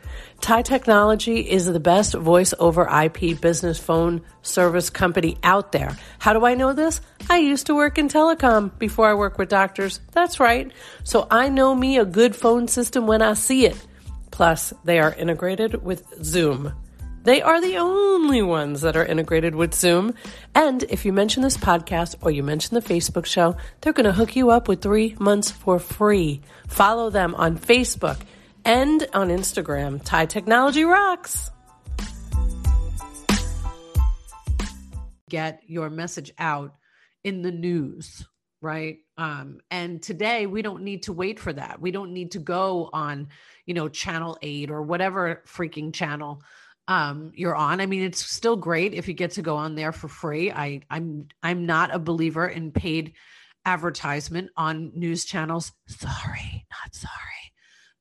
TIE 0.44 0.60
Technology 0.60 1.40
is 1.40 1.64
the 1.64 1.80
best 1.80 2.12
voice 2.12 2.52
over 2.58 2.86
IP 2.86 3.40
business 3.40 3.78
phone 3.78 4.20
service 4.42 4.90
company 4.90 5.38
out 5.42 5.72
there. 5.72 5.96
How 6.18 6.34
do 6.34 6.44
I 6.44 6.52
know 6.52 6.74
this? 6.74 7.00
I 7.30 7.38
used 7.38 7.68
to 7.68 7.74
work 7.74 7.96
in 7.96 8.10
telecom 8.10 8.78
before 8.78 9.08
I 9.08 9.14
work 9.14 9.38
with 9.38 9.48
doctors. 9.48 10.00
That's 10.12 10.38
right. 10.40 10.70
So 11.02 11.26
I 11.30 11.48
know 11.48 11.74
me 11.74 11.96
a 11.96 12.04
good 12.04 12.36
phone 12.36 12.68
system 12.68 13.06
when 13.06 13.22
I 13.22 13.32
see 13.32 13.64
it. 13.64 13.86
Plus, 14.30 14.74
they 14.84 14.98
are 14.98 15.14
integrated 15.14 15.82
with 15.82 16.04
Zoom. 16.22 16.74
They 17.22 17.40
are 17.40 17.62
the 17.62 17.78
only 17.78 18.42
ones 18.42 18.82
that 18.82 18.96
are 18.96 19.06
integrated 19.06 19.54
with 19.54 19.72
Zoom. 19.72 20.12
And 20.54 20.82
if 20.82 21.06
you 21.06 21.14
mention 21.14 21.42
this 21.42 21.56
podcast 21.56 22.16
or 22.20 22.30
you 22.30 22.42
mention 22.42 22.74
the 22.74 22.82
Facebook 22.82 23.24
show, 23.24 23.56
they're 23.80 23.94
going 23.94 24.04
to 24.04 24.12
hook 24.12 24.36
you 24.36 24.50
up 24.50 24.68
with 24.68 24.82
three 24.82 25.16
months 25.18 25.50
for 25.50 25.78
free. 25.78 26.42
Follow 26.68 27.08
them 27.08 27.34
on 27.34 27.56
Facebook 27.56 28.18
and 28.64 29.06
on 29.12 29.28
Instagram. 29.28 30.02
TIE 30.02 30.26
Technology 30.26 30.84
Rocks. 30.84 31.50
Get 35.28 35.62
your 35.66 35.90
message 35.90 36.32
out 36.38 36.74
in 37.24 37.42
the 37.42 37.50
news, 37.50 38.26
right? 38.60 38.98
Um, 39.16 39.60
and 39.70 40.02
today 40.02 40.46
we 40.46 40.62
don't 40.62 40.82
need 40.82 41.04
to 41.04 41.12
wait 41.12 41.40
for 41.40 41.52
that. 41.52 41.80
We 41.80 41.90
don't 41.90 42.12
need 42.12 42.32
to 42.32 42.38
go 42.38 42.90
on, 42.92 43.28
you 43.66 43.74
know, 43.74 43.88
channel 43.88 44.38
eight 44.42 44.70
or 44.70 44.82
whatever 44.82 45.42
freaking 45.46 45.92
channel 45.92 46.42
um 46.86 47.32
you're 47.34 47.54
on 47.54 47.80
i 47.80 47.86
mean 47.86 48.02
it's 48.02 48.24
still 48.24 48.56
great 48.56 48.92
if 48.92 49.08
you 49.08 49.14
get 49.14 49.30
to 49.32 49.42
go 49.42 49.56
on 49.56 49.74
there 49.74 49.92
for 49.92 50.08
free 50.08 50.52
i 50.52 50.82
i'm 50.90 51.26
i'm 51.42 51.64
not 51.64 51.94
a 51.94 51.98
believer 51.98 52.46
in 52.46 52.70
paid 52.70 53.14
advertisement 53.64 54.50
on 54.56 54.92
news 54.94 55.24
channels 55.24 55.72
sorry 55.86 56.66
not 56.70 56.94
sorry 56.94 57.43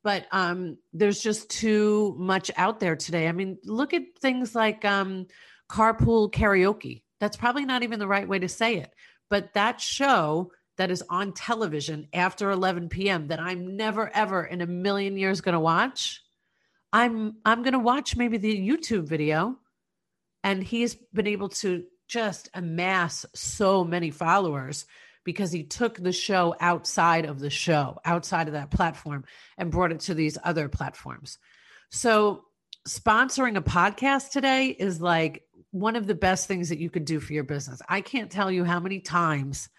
but 0.03 0.27
um, 0.31 0.77
there's 0.91 1.21
just 1.21 1.49
too 1.49 2.15
much 2.19 2.51
out 2.57 2.79
there 2.79 2.95
today. 2.95 3.27
I 3.27 3.31
mean, 3.31 3.57
look 3.63 3.93
at 3.93 4.03
things 4.21 4.53
like 4.53 4.83
um, 4.83 5.27
carpool 5.69 6.31
karaoke. 6.31 7.03
That's 7.19 7.37
probably 7.37 7.65
not 7.65 7.83
even 7.83 7.99
the 7.99 8.07
right 8.07 8.27
way 8.27 8.39
to 8.39 8.49
say 8.49 8.77
it, 8.77 8.93
but 9.29 9.53
that 9.53 9.79
show 9.79 10.51
that 10.77 10.91
is 10.91 11.03
on 11.09 11.33
television 11.33 12.07
after 12.13 12.51
11 12.51 12.89
p.m. 12.89 13.27
that 13.27 13.39
I'm 13.39 13.77
never 13.77 14.09
ever 14.13 14.43
in 14.43 14.61
a 14.61 14.67
million 14.67 15.17
years 15.17 15.41
going 15.41 15.53
to 15.53 15.59
watch. 15.59 16.21
I'm 16.91 17.37
I'm 17.45 17.63
going 17.63 17.73
to 17.73 17.79
watch 17.79 18.17
maybe 18.17 18.37
the 18.37 18.55
YouTube 18.55 19.07
video, 19.07 19.57
and 20.43 20.61
he's 20.61 20.95
been 21.13 21.27
able 21.27 21.49
to 21.49 21.85
just 22.07 22.49
amass 22.53 23.25
so 23.33 23.83
many 23.83 24.11
followers 24.11 24.85
because 25.23 25.51
he 25.51 25.63
took 25.63 25.97
the 25.97 26.11
show 26.11 26.55
outside 26.59 27.25
of 27.25 27.39
the 27.39 27.49
show, 27.49 27.99
outside 28.05 28.47
of 28.47 28.53
that 28.53 28.71
platform, 28.71 29.25
and 29.57 29.71
brought 29.71 29.91
it 29.91 30.01
to 30.01 30.13
these 30.13 30.37
other 30.43 30.69
platforms. 30.69 31.37
So, 31.91 32.45
sponsoring 32.87 33.57
a 33.57 33.61
podcast 33.61 34.31
today 34.31 34.67
is 34.67 35.01
like 35.01 35.43
one 35.71 35.95
of 35.95 36.05
the 36.05 36.15
best 36.15 36.47
things 36.47 36.69
that 36.69 36.79
you 36.79 36.89
could 36.89 37.05
do 37.05 37.19
for 37.19 37.33
your 37.33 37.43
business. 37.43 37.81
I 37.87 38.01
can't 38.01 38.31
tell 38.31 38.51
you 38.51 38.63
how 38.63 38.79
many 38.79 38.99
times 38.99 39.69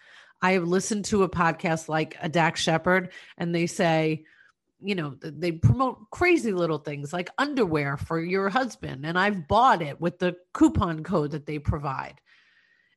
I 0.41 0.53
have 0.53 0.67
listened 0.67 1.05
to 1.05 1.23
a 1.23 1.29
podcast 1.29 1.87
like 1.87 2.17
a 2.21 2.29
Dax 2.29 2.61
Shepard, 2.61 3.11
and 3.37 3.53
they 3.53 3.67
say, 3.67 4.25
you 4.81 4.95
know, 4.95 5.15
they 5.21 5.51
promote 5.51 6.09
crazy 6.11 6.51
little 6.51 6.77
things 6.77 7.13
like 7.13 7.29
underwear 7.37 7.97
for 7.97 8.19
your 8.19 8.49
husband. 8.49 9.05
And 9.05 9.17
I've 9.17 9.47
bought 9.47 9.81
it 9.81 10.01
with 10.01 10.19
the 10.19 10.35
coupon 10.53 11.03
code 11.03 11.31
that 11.31 11.45
they 11.45 11.59
provide 11.59 12.19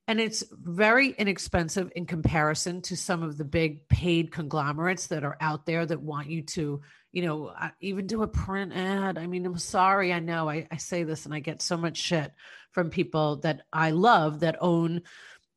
and 0.09 0.19
it's 0.19 0.43
very 0.51 1.11
inexpensive 1.11 1.93
in 1.95 2.07
comparison 2.07 2.81
to 2.81 2.97
some 2.97 3.23
of 3.23 3.37
the 3.37 3.45
big 3.45 3.87
paid 3.89 4.33
conglomerates 4.33 5.09
that 5.09 5.23
are 5.23 5.37
out 5.39 5.67
there 5.67 5.85
that 5.85 6.01
want 6.01 6.29
you 6.29 6.43
to 6.43 6.81
you 7.13 7.23
know 7.23 7.49
uh, 7.49 7.69
even 7.81 8.07
do 8.07 8.23
a 8.23 8.27
print 8.27 8.73
ad. 8.75 9.19
I 9.19 9.27
mean 9.27 9.47
i'm 9.47 9.59
sorry 9.59 10.13
i 10.13 10.19
know 10.19 10.49
I, 10.49 10.67
I, 10.73 10.79
say 10.79 11.05
this 11.05 11.27
and 11.27 11.35
i 11.35 11.41
get 11.41 11.63
so 11.63 11.77
much 11.77 11.99
shit 11.99 12.33
from 12.73 12.91
people 12.91 13.37
that 13.37 13.63
i 13.73 13.91
love 13.91 14.41
that 14.41 14.57
own 14.61 15.03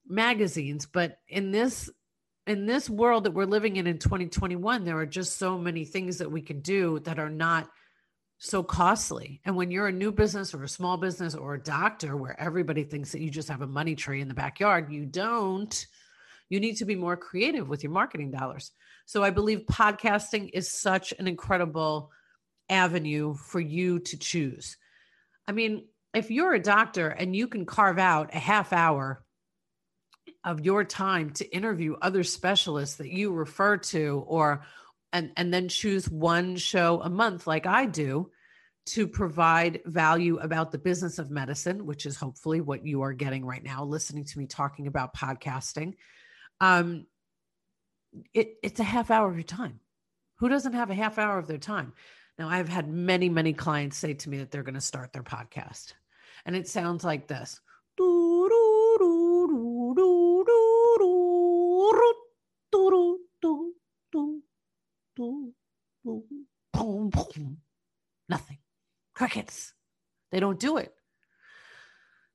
magazines 0.07 0.85
but 0.85 1.17
in 1.27 1.51
this 1.51 1.89
in 2.45 2.65
this 2.65 2.89
world 2.89 3.23
that 3.23 3.33
we're 3.33 3.45
living 3.45 3.77
in 3.77 3.87
in 3.87 3.97
2021 3.97 4.83
there 4.83 4.97
are 4.97 5.05
just 5.05 5.37
so 5.37 5.57
many 5.57 5.85
things 5.85 6.17
that 6.17 6.31
we 6.31 6.41
can 6.41 6.59
do 6.59 6.99
that 6.99 7.19
are 7.19 7.29
not 7.29 7.69
so 8.43 8.63
costly. 8.63 9.39
And 9.45 9.55
when 9.55 9.69
you're 9.69 9.87
a 9.87 9.91
new 9.91 10.11
business 10.11 10.55
or 10.55 10.63
a 10.63 10.67
small 10.67 10.97
business 10.97 11.35
or 11.35 11.53
a 11.53 11.61
doctor 11.61 12.17
where 12.17 12.39
everybody 12.41 12.83
thinks 12.83 13.11
that 13.11 13.21
you 13.21 13.29
just 13.29 13.49
have 13.49 13.61
a 13.61 13.67
money 13.67 13.93
tree 13.93 14.19
in 14.19 14.27
the 14.27 14.33
backyard, 14.33 14.91
you 14.91 15.05
don't. 15.05 15.85
You 16.49 16.59
need 16.59 16.77
to 16.77 16.85
be 16.85 16.95
more 16.95 17.15
creative 17.15 17.69
with 17.69 17.83
your 17.83 17.91
marketing 17.91 18.31
dollars. 18.31 18.71
So 19.05 19.23
I 19.23 19.29
believe 19.29 19.67
podcasting 19.71 20.49
is 20.53 20.71
such 20.71 21.13
an 21.19 21.27
incredible 21.27 22.09
avenue 22.67 23.35
for 23.35 23.59
you 23.59 23.99
to 23.99 24.17
choose. 24.17 24.75
I 25.47 25.51
mean, 25.51 25.85
if 26.15 26.31
you're 26.31 26.55
a 26.55 26.59
doctor 26.59 27.09
and 27.09 27.35
you 27.35 27.47
can 27.47 27.67
carve 27.67 27.99
out 27.99 28.33
a 28.33 28.39
half 28.39 28.73
hour 28.73 29.23
of 30.43 30.65
your 30.65 30.83
time 30.83 31.29
to 31.33 31.55
interview 31.55 31.95
other 32.01 32.23
specialists 32.23 32.95
that 32.95 33.11
you 33.11 33.31
refer 33.33 33.77
to 33.77 34.23
or 34.25 34.63
and 35.13 35.31
and 35.37 35.53
then 35.53 35.67
choose 35.67 36.09
one 36.09 36.55
show 36.57 37.01
a 37.01 37.09
month 37.09 37.47
like 37.47 37.65
I 37.65 37.85
do 37.85 38.31
to 38.87 39.07
provide 39.07 39.81
value 39.85 40.37
about 40.37 40.71
the 40.71 40.77
business 40.77 41.19
of 41.19 41.29
medicine, 41.29 41.85
which 41.85 42.05
is 42.05 42.17
hopefully 42.17 42.61
what 42.61 42.85
you 42.85 43.03
are 43.03 43.13
getting 43.13 43.45
right 43.45 43.63
now, 43.63 43.83
listening 43.85 44.25
to 44.25 44.39
me 44.39 44.47
talking 44.47 44.87
about 44.87 45.15
podcasting. 45.15 45.93
Um, 46.59 47.05
it, 48.33 48.55
it's 48.63 48.79
a 48.79 48.83
half 48.83 49.11
hour 49.11 49.29
of 49.29 49.35
your 49.35 49.43
time. 49.43 49.79
Who 50.37 50.49
doesn't 50.49 50.73
have 50.73 50.89
a 50.89 50.95
half 50.95 51.19
hour 51.19 51.37
of 51.37 51.47
their 51.47 51.59
time? 51.59 51.93
Now, 52.39 52.49
I've 52.49 52.69
had 52.69 52.89
many, 52.89 53.29
many 53.29 53.53
clients 53.53 53.97
say 53.97 54.15
to 54.15 54.29
me 54.29 54.39
that 54.39 54.49
they're 54.49 54.63
going 54.63 54.73
to 54.73 54.81
start 54.81 55.13
their 55.13 55.23
podcast, 55.23 55.93
and 56.45 56.55
it 56.55 56.67
sounds 56.67 57.03
like 57.03 57.27
this. 57.27 57.61
Nothing. 57.99 58.30
Crickets. 69.21 69.73
They 70.31 70.39
don't 70.39 70.59
do 70.59 70.77
it 70.77 70.91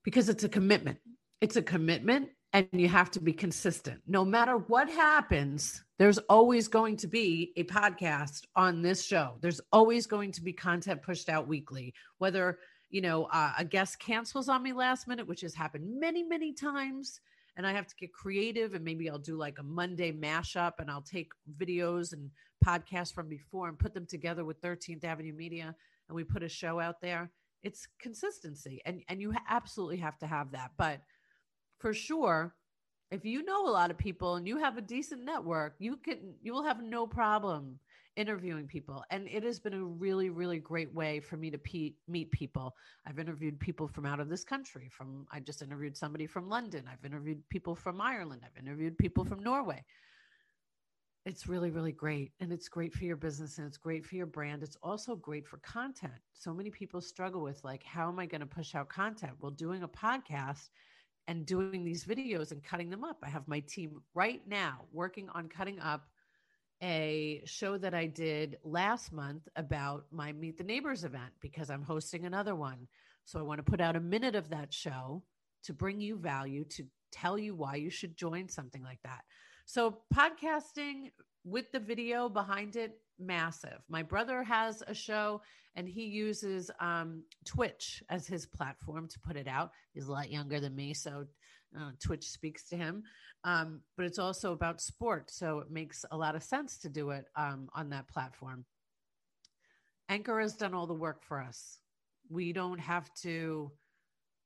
because 0.05 0.29
it's 0.29 0.45
a 0.45 0.49
commitment. 0.49 0.99
It's 1.41 1.57
a 1.57 1.63
commitment 1.63 2.29
and 2.53 2.69
you 2.71 2.87
have 2.87 3.11
to 3.11 3.21
be 3.21 3.33
consistent. 3.33 4.03
No 4.07 4.25
matter 4.25 4.57
what 4.57 4.89
happens, 4.89 5.83
there's 5.99 6.19
always 6.29 6.69
going 6.69 6.97
to 6.99 7.09
be 7.09 7.53
a 7.57 7.65
podcast 7.65 8.43
on 8.55 8.83
this 8.83 9.05
show. 9.05 9.37
There's 9.41 9.61
always 9.73 10.07
going 10.07 10.31
to 10.31 10.43
be 10.45 10.53
content 10.53 11.03
pushed 11.03 11.29
out 11.29 11.49
weekly, 11.49 11.93
whether, 12.19 12.61
you 12.89 13.01
know, 13.01 13.25
uh, 13.33 13.55
a 13.59 13.65
guest 13.65 13.99
cancels 13.99 14.49
on 14.49 14.63
me 14.63 14.73
last 14.73 15.09
minute, 15.09 15.27
which 15.27 15.41
has 15.41 15.57
happened 15.57 15.99
many, 15.99 16.23
many 16.23 16.53
times 16.53 17.21
and 17.57 17.67
I 17.67 17.73
have 17.73 17.87
to 17.87 17.97
get 17.97 18.13
creative 18.13 18.75
and 18.75 18.85
maybe 18.85 19.11
I'll 19.11 19.19
do 19.19 19.37
like 19.37 19.59
a 19.59 19.63
Monday 19.63 20.13
mashup 20.13 20.75
and 20.79 20.91
I'll 20.91 21.03
take 21.03 21.33
videos 21.59 22.13
and 22.13 22.31
podcasts 22.65 23.13
from 23.13 23.29
before 23.29 23.69
and 23.69 23.79
put 23.79 23.95
them 23.95 24.07
together 24.07 24.45
with 24.45 24.61
13th 24.61 25.05
Avenue 25.05 25.33
Media 25.33 25.75
and 26.09 26.17
we 26.17 26.25
put 26.25 26.43
a 26.43 26.49
show 26.49 26.81
out 26.81 27.01
there. 27.01 27.31
It's 27.63 27.89
consistency 28.01 28.81
and 28.85 29.03
and 29.09 29.21
you 29.21 29.35
absolutely 29.49 29.99
have 29.99 30.19
to 30.19 30.27
have 30.27 30.53
that. 30.53 30.73
But 30.77 31.01
for 31.79 31.93
sure, 31.93 32.55
if 33.11 33.25
you 33.25 33.45
know 33.45 33.67
a 33.67 33.71
lot 33.71 33.91
of 33.91 33.99
people 33.99 34.37
and 34.37 34.47
you 34.47 34.59
have 34.59 34.77
a 34.77 34.83
decent 34.83 35.25
network, 35.25 35.75
you 35.79 35.97
can 35.97 36.35
you 36.43 36.53
will 36.53 36.65
have 36.65 36.83
no 36.83 37.07
problem 37.07 37.79
interviewing 38.17 38.67
people. 38.67 39.05
And 39.11 39.29
it 39.29 39.45
has 39.45 39.61
been 39.61 39.75
a 39.75 39.85
really, 39.85 40.31
really 40.31 40.59
great 40.59 40.93
way 40.95 41.21
for 41.21 41.37
me 41.37 41.51
to 41.51 41.59
pe- 41.59 41.95
meet 42.09 42.31
people. 42.31 42.75
I've 43.07 43.19
interviewed 43.19 43.61
people 43.61 43.87
from 43.87 44.07
out 44.07 44.21
of 44.21 44.29
this 44.29 44.43
country. 44.43 44.89
From 44.91 45.27
I 45.31 45.41
just 45.41 45.63
interviewed 45.63 45.97
somebody 45.97 46.27
from 46.27 46.49
London. 46.49 46.85
I've 46.91 47.05
interviewed 47.05 47.43
people 47.51 47.75
from 47.75 48.01
Ireland. 48.01 48.43
I've 48.45 48.63
interviewed 48.63 48.99
people 48.99 49.25
from 49.25 49.43
Norway. 49.43 49.85
It's 51.27 51.49
really, 51.49 51.73
really 51.73 51.91
great. 51.91 52.31
And 52.39 52.53
it's 52.53 52.69
great 52.69 52.95
for 52.95 53.03
your 53.03 53.17
business 53.17 53.59
and 53.59 53.67
it's 53.67 53.77
great 53.77 54.07
for 54.07 54.15
your 54.15 54.27
brand. 54.27 54.63
It's 54.63 54.77
also 54.81 55.17
great 55.17 55.45
for 55.45 55.57
content. 55.59 56.15
So 56.33 56.55
many 56.55 56.71
people 56.71 57.01
struggle 57.01 57.43
with 57.43 57.65
like, 57.65 57.83
how 57.83 58.09
am 58.09 58.21
I 58.21 58.27
going 58.27 58.43
to 58.43 58.47
push 58.47 58.77
out 58.77 58.89
content? 58.89 59.33
Well, 59.41 59.51
doing 59.51 59.83
a 59.83 59.89
podcast 59.89 60.69
and 61.27 61.45
doing 61.45 61.85
these 61.85 62.05
videos 62.05 62.53
and 62.53 62.63
cutting 62.63 62.91
them 62.91 63.03
up. 63.03 63.19
I 63.25 63.29
have 63.29 63.49
my 63.49 63.59
team 63.59 64.03
right 64.15 64.41
now 64.47 64.85
working 64.93 65.29
on 65.31 65.49
cutting 65.49 65.81
up 65.81 66.07
a 66.81 67.43
show 67.45 67.77
that 67.77 67.93
I 67.93 68.07
did 68.07 68.59
last 68.63 69.13
month 69.13 69.49
about 69.57 70.05
my 70.13 70.33
Meet 70.33 70.59
the 70.59 70.65
Neighbors 70.65 71.03
event 71.03 71.33
because 71.41 71.71
I'm 71.71 71.83
hosting 71.83 72.25
another 72.25 72.55
one. 72.55 72.87
So 73.25 73.41
I 73.41 73.43
want 73.43 73.59
to 73.59 73.69
put 73.69 73.81
out 73.81 73.97
a 73.97 74.01
minute 74.01 74.37
of 74.37 74.51
that 74.51 74.73
show 74.73 75.25
to 75.65 75.73
bring 75.73 76.01
you 76.01 76.19
value, 76.19 76.65
to 76.67 76.85
tell 77.11 77.37
you 77.37 77.57
why 77.57 77.75
you 77.75 77.91
should 77.91 78.17
join 78.17 78.49
something 78.49 78.85
like 78.85 79.01
that. 79.03 79.23
So 79.67 79.99
podcasting 80.15 81.11
with 81.45 81.73
the 81.73 81.81
video 81.81 82.29
behind 82.29 82.77
it, 82.77 83.01
massive. 83.19 83.79
My 83.89 84.03
brother 84.05 84.45
has 84.45 84.83
a 84.87 84.95
show 84.95 85.43
and 85.75 85.89
he 85.89 86.05
uses 86.05 86.71
um, 86.79 87.25
Twitch 87.45 88.03
as 88.09 88.29
his 88.29 88.47
platform 88.47 89.09
to 89.09 89.19
put 89.19 89.37
it 89.37 89.49
out. 89.49 89.73
He's 89.93 90.07
a 90.07 90.13
lot 90.13 90.31
younger 90.31 90.61
than 90.61 90.77
me, 90.77 90.95
so 90.95 91.27
uh, 91.79 91.91
Twitch 92.01 92.31
speaks 92.31 92.69
to 92.69 92.77
him. 92.77 93.03
Um, 93.43 93.81
but 93.97 94.07
it's 94.07 94.21
also 94.21 94.53
about 94.53 94.81
sport. 94.81 95.33
So 95.33 95.59
it 95.59 95.71
makes 95.71 96.05
a 96.13 96.17
lot 96.17 96.37
of 96.37 96.45
sense 96.45 96.79
to 96.79 96.89
do 96.89 97.11
it 97.11 97.25
um, 97.35 97.69
on 97.75 97.91
that 97.91 98.09
platform. 98.09 98.65
Anchor 100.09 100.41
has 100.41 100.55
done 100.55 100.75
all 100.75 100.87
the 100.87 100.95
work 100.95 101.25
for 101.25 101.43
us. 101.43 101.81
We 102.31 102.53
don't 102.53 102.79
have 102.79 103.13
to 103.23 103.73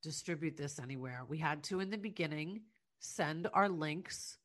distribute 0.03 0.57
this 0.57 0.79
anywhere. 0.79 1.25
We 1.29 1.37
had 1.37 1.63
to, 1.65 1.81
in 1.81 1.91
the 1.91 1.99
beginning, 1.99 2.63
send 3.01 3.49
our 3.53 3.69
links 3.69 4.39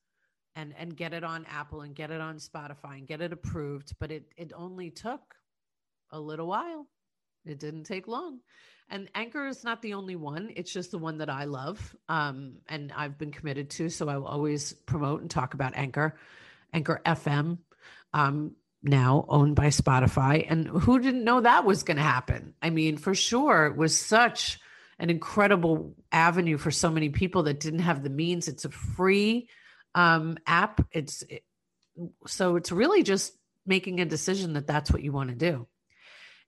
and 0.56 0.74
and 0.78 0.96
get 0.96 1.14
it 1.14 1.24
on 1.24 1.46
Apple 1.46 1.82
and 1.82 1.96
get 1.96 2.12
it 2.12 2.22
on 2.22 2.38
Spotify 2.38 2.98
and 2.98 3.08
get 3.08 3.22
it 3.22 3.34
approved, 3.34 3.94
but 4.00 4.12
it 4.12 4.26
it 4.38 4.52
only 4.56 4.90
took 4.90 5.22
a 6.12 6.20
little 6.20 6.48
while. 6.48 6.88
It 7.46 7.60
didn't 7.60 7.84
take 7.84 8.08
long. 8.08 8.40
And 8.90 9.10
Anchor 9.16 9.48
is 9.48 9.64
not 9.64 9.82
the 9.82 9.96
only 9.96 10.16
one. 10.16 10.52
It's 10.56 10.72
just 10.72 10.92
the 10.92 10.98
one 10.98 11.18
that 11.20 11.30
I 11.30 11.46
love. 11.46 11.96
Um, 12.08 12.58
and 12.68 12.92
I've 12.96 13.18
been 13.18 13.32
committed 13.32 13.72
to. 13.72 13.90
So 13.90 14.08
I 14.08 14.18
will 14.18 14.28
always 14.28 14.74
promote 14.74 15.22
and 15.22 15.30
talk 15.30 15.56
about 15.56 15.76
Anchor, 15.76 16.18
Anchor 16.72 17.02
FM, 17.04 17.58
um, 18.14 18.56
now 18.84 19.26
owned 19.28 19.56
by 19.56 19.68
Spotify. 19.68 20.46
And 20.48 20.68
who 20.68 21.00
didn't 21.00 21.24
know 21.24 21.42
that 21.42 21.66
was 21.66 21.82
going 21.82 21.98
to 21.98 22.04
happen? 22.04 22.54
I 22.62 22.70
mean, 22.70 22.98
for 22.98 23.16
sure, 23.16 23.66
it 23.66 23.76
was 23.76 23.98
such 23.98 24.60
an 25.00 25.10
incredible 25.10 25.96
avenue 26.12 26.58
for 26.58 26.72
so 26.72 26.92
many 26.92 27.10
people 27.10 27.44
that 27.44 27.60
didn't 27.60 27.80
have 27.80 28.04
the 28.04 28.10
means. 28.10 28.48
It's 28.48 28.66
a 28.66 28.70
free 28.70 29.50
um, 29.96 30.38
app. 30.46 30.86
It's 30.92 31.24
it, 31.24 31.44
so 32.28 32.58
it's 32.58 32.72
really 32.72 33.02
just 33.02 33.34
making 33.66 34.00
a 34.00 34.06
decision 34.06 34.54
that 34.54 34.68
that's 34.68 34.92
what 34.92 35.02
you 35.02 35.12
want 35.12 35.30
to 35.30 35.36
do 35.36 35.68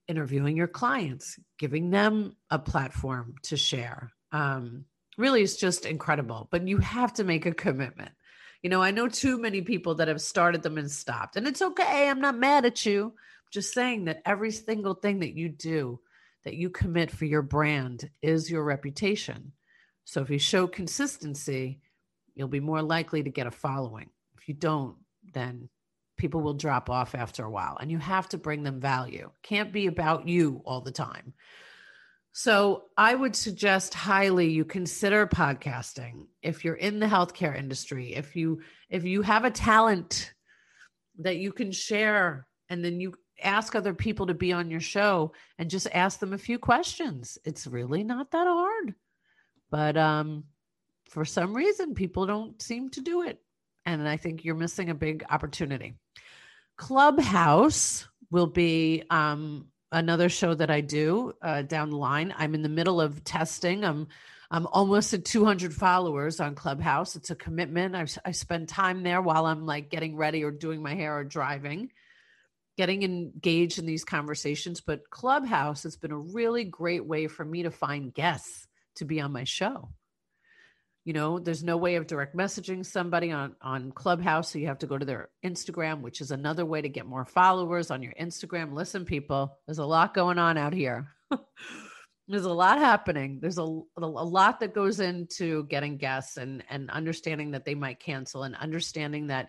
interviewing 0.06 0.56
your 0.56 0.68
clients, 0.68 1.38
giving 1.58 1.90
them 1.90 2.34
a 2.50 2.58
platform 2.58 3.34
to 3.42 3.58
share. 3.58 4.10
Um, 4.32 4.86
really 5.18 5.42
is 5.42 5.58
just 5.58 5.84
incredible, 5.84 6.48
but 6.50 6.66
you 6.66 6.78
have 6.78 7.12
to 7.14 7.24
make 7.24 7.44
a 7.44 7.52
commitment. 7.52 8.12
You 8.62 8.70
know, 8.70 8.82
I 8.82 8.90
know 8.90 9.08
too 9.08 9.38
many 9.38 9.60
people 9.60 9.96
that 9.96 10.08
have 10.08 10.22
started 10.22 10.62
them 10.62 10.78
and 10.78 10.90
stopped, 10.90 11.36
and 11.36 11.46
it's 11.46 11.60
okay. 11.60 12.08
I'm 12.08 12.20
not 12.20 12.38
mad 12.38 12.64
at 12.64 12.86
you. 12.86 13.04
I'm 13.04 13.52
just 13.52 13.74
saying 13.74 14.06
that 14.06 14.22
every 14.24 14.50
single 14.50 14.94
thing 14.94 15.20
that 15.20 15.36
you 15.36 15.50
do, 15.50 16.00
that 16.44 16.54
you 16.54 16.70
commit 16.70 17.10
for 17.10 17.26
your 17.26 17.42
brand, 17.42 18.10
is 18.22 18.50
your 18.50 18.64
reputation. 18.64 19.52
So 20.04 20.22
if 20.22 20.30
you 20.30 20.38
show 20.38 20.66
consistency, 20.66 21.80
you'll 22.38 22.48
be 22.48 22.60
more 22.60 22.82
likely 22.82 23.22
to 23.24 23.30
get 23.30 23.48
a 23.48 23.50
following. 23.50 24.08
If 24.38 24.48
you 24.48 24.54
don't, 24.54 24.96
then 25.34 25.68
people 26.16 26.40
will 26.40 26.54
drop 26.54 26.88
off 26.88 27.14
after 27.14 27.44
a 27.44 27.50
while 27.50 27.76
and 27.80 27.90
you 27.90 27.98
have 27.98 28.28
to 28.30 28.38
bring 28.38 28.62
them 28.62 28.80
value. 28.80 29.30
Can't 29.42 29.72
be 29.72 29.86
about 29.86 30.28
you 30.28 30.62
all 30.64 30.80
the 30.80 30.92
time. 30.92 31.34
So 32.32 32.84
i 32.96 33.12
would 33.12 33.34
suggest 33.34 33.94
highly 33.94 34.50
you 34.50 34.64
consider 34.64 35.26
podcasting. 35.26 36.26
If 36.42 36.64
you're 36.64 36.74
in 36.74 37.00
the 37.00 37.06
healthcare 37.06 37.56
industry 37.56 38.14
if 38.14 38.36
you 38.36 38.62
if 38.88 39.04
you 39.04 39.22
have 39.22 39.44
a 39.44 39.50
talent 39.50 40.32
that 41.18 41.36
you 41.36 41.50
can 41.52 41.72
share 41.72 42.46
and 42.68 42.84
then 42.84 43.00
you 43.00 43.14
ask 43.42 43.74
other 43.74 43.94
people 43.94 44.26
to 44.26 44.34
be 44.34 44.52
on 44.52 44.70
your 44.70 44.80
show 44.80 45.32
and 45.58 45.70
just 45.70 45.88
ask 45.92 46.20
them 46.20 46.32
a 46.32 46.38
few 46.38 46.58
questions 46.58 47.38
it's 47.44 47.66
really 47.66 48.04
not 48.04 48.30
that 48.30 48.46
hard. 48.46 48.94
But 49.70 49.96
um 49.96 50.44
for 51.08 51.24
some 51.24 51.54
reason 51.54 51.94
people 51.94 52.26
don't 52.26 52.60
seem 52.62 52.90
to 52.90 53.00
do 53.00 53.22
it 53.22 53.40
and 53.88 54.06
I 54.06 54.18
think 54.18 54.44
you're 54.44 54.54
missing 54.54 54.90
a 54.90 54.94
big 54.94 55.24
opportunity. 55.30 55.94
Clubhouse 56.76 58.06
will 58.30 58.46
be 58.46 59.02
um, 59.08 59.68
another 59.90 60.28
show 60.28 60.54
that 60.54 60.70
I 60.70 60.82
do 60.82 61.32
uh, 61.40 61.62
down 61.62 61.90
the 61.90 61.96
line. 61.96 62.34
I'm 62.36 62.54
in 62.54 62.62
the 62.62 62.68
middle 62.68 63.00
of 63.00 63.24
testing. 63.24 63.84
I'm 63.84 64.08
I'm 64.50 64.66
almost 64.66 65.12
at 65.12 65.26
200 65.26 65.74
followers 65.74 66.40
on 66.40 66.54
Clubhouse. 66.54 67.16
It's 67.16 67.28
a 67.30 67.34
commitment. 67.34 67.94
I, 67.94 68.06
I 68.24 68.30
spend 68.30 68.70
time 68.70 69.02
there 69.02 69.20
while 69.20 69.44
I'm 69.44 69.66
like 69.66 69.90
getting 69.90 70.16
ready 70.16 70.42
or 70.42 70.50
doing 70.50 70.82
my 70.82 70.94
hair 70.94 71.18
or 71.18 71.24
driving, 71.24 71.92
getting 72.78 73.02
engaged 73.02 73.78
in 73.78 73.84
these 73.84 74.04
conversations. 74.04 74.80
But 74.80 75.10
Clubhouse 75.10 75.82
has 75.82 75.96
been 75.96 76.12
a 76.12 76.18
really 76.18 76.64
great 76.64 77.04
way 77.04 77.26
for 77.26 77.44
me 77.44 77.64
to 77.64 77.70
find 77.70 78.14
guests 78.14 78.66
to 78.96 79.04
be 79.04 79.20
on 79.20 79.32
my 79.32 79.44
show 79.44 79.90
you 81.08 81.14
know 81.14 81.38
there's 81.38 81.64
no 81.64 81.78
way 81.78 81.94
of 81.94 82.06
direct 82.06 82.36
messaging 82.36 82.84
somebody 82.84 83.32
on 83.32 83.56
on 83.62 83.92
clubhouse 83.92 84.52
so 84.52 84.58
you 84.58 84.66
have 84.66 84.80
to 84.80 84.86
go 84.86 84.98
to 84.98 85.06
their 85.06 85.30
instagram 85.42 86.02
which 86.02 86.20
is 86.20 86.30
another 86.30 86.66
way 86.66 86.82
to 86.82 86.88
get 86.90 87.06
more 87.06 87.24
followers 87.24 87.90
on 87.90 88.02
your 88.02 88.12
instagram. 88.20 88.74
Listen 88.74 89.06
people 89.06 89.58
there's 89.66 89.78
a 89.78 89.86
lot 89.86 90.12
going 90.12 90.38
on 90.38 90.58
out 90.58 90.74
here. 90.74 91.08
There's 92.30 92.44
a 92.44 92.52
lot 92.52 92.76
happening. 92.76 93.38
There's 93.40 93.56
a, 93.56 93.62
a 93.62 94.06
lot 94.06 94.60
that 94.60 94.74
goes 94.74 95.00
into 95.00 95.64
getting 95.64 95.96
guests 95.96 96.36
and 96.36 96.62
and 96.68 96.90
understanding 96.90 97.52
that 97.52 97.64
they 97.64 97.74
might 97.74 98.00
cancel 98.00 98.42
and 98.42 98.54
understanding 98.54 99.28
that 99.28 99.48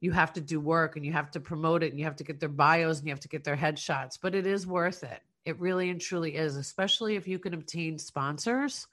you 0.00 0.10
have 0.12 0.32
to 0.32 0.40
do 0.40 0.58
work 0.58 0.96
and 0.96 1.04
you 1.04 1.12
have 1.12 1.30
to 1.32 1.40
promote 1.40 1.82
it 1.82 1.90
and 1.90 1.98
you 1.98 2.06
have 2.06 2.16
to 2.16 2.24
get 2.24 2.40
their 2.40 2.48
bios 2.48 2.98
and 2.98 3.08
you 3.08 3.12
have 3.12 3.20
to 3.20 3.28
get 3.28 3.44
their 3.44 3.58
headshots 3.58 4.18
but 4.22 4.34
it 4.34 4.46
is 4.46 4.66
worth 4.66 5.02
it. 5.02 5.20
It 5.44 5.60
really 5.60 5.90
and 5.90 6.00
truly 6.00 6.34
is 6.34 6.56
especially 6.56 7.16
if 7.16 7.28
you 7.28 7.38
can 7.38 7.52
obtain 7.52 7.98
sponsors 7.98 8.86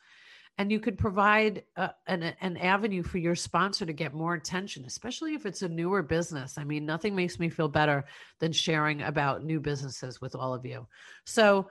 and 0.58 0.72
you 0.72 0.80
could 0.80 0.98
provide 0.98 1.64
a, 1.76 1.92
an, 2.08 2.34
an 2.42 2.58
avenue 2.58 3.04
for 3.04 3.18
your 3.18 3.36
sponsor 3.36 3.86
to 3.86 3.94
get 3.94 4.14
more 4.14 4.34
attention 4.34 4.86
especially 4.86 5.34
if 5.34 5.46
it's 5.46 5.62
a 5.62 5.70
newer 5.70 6.04
business. 6.04 6.58
I 6.58 6.64
mean 6.64 6.86
nothing 6.86 7.16
makes 7.16 7.40
me 7.40 7.50
feel 7.50 7.68
better 7.68 8.06
than 8.40 8.52
sharing 8.52 9.02
about 9.02 9.44
new 9.44 9.60
businesses 9.60 10.22
with 10.22 10.36
all 10.36 10.54
of 10.54 10.66
you. 10.66 10.88
So 11.26 11.68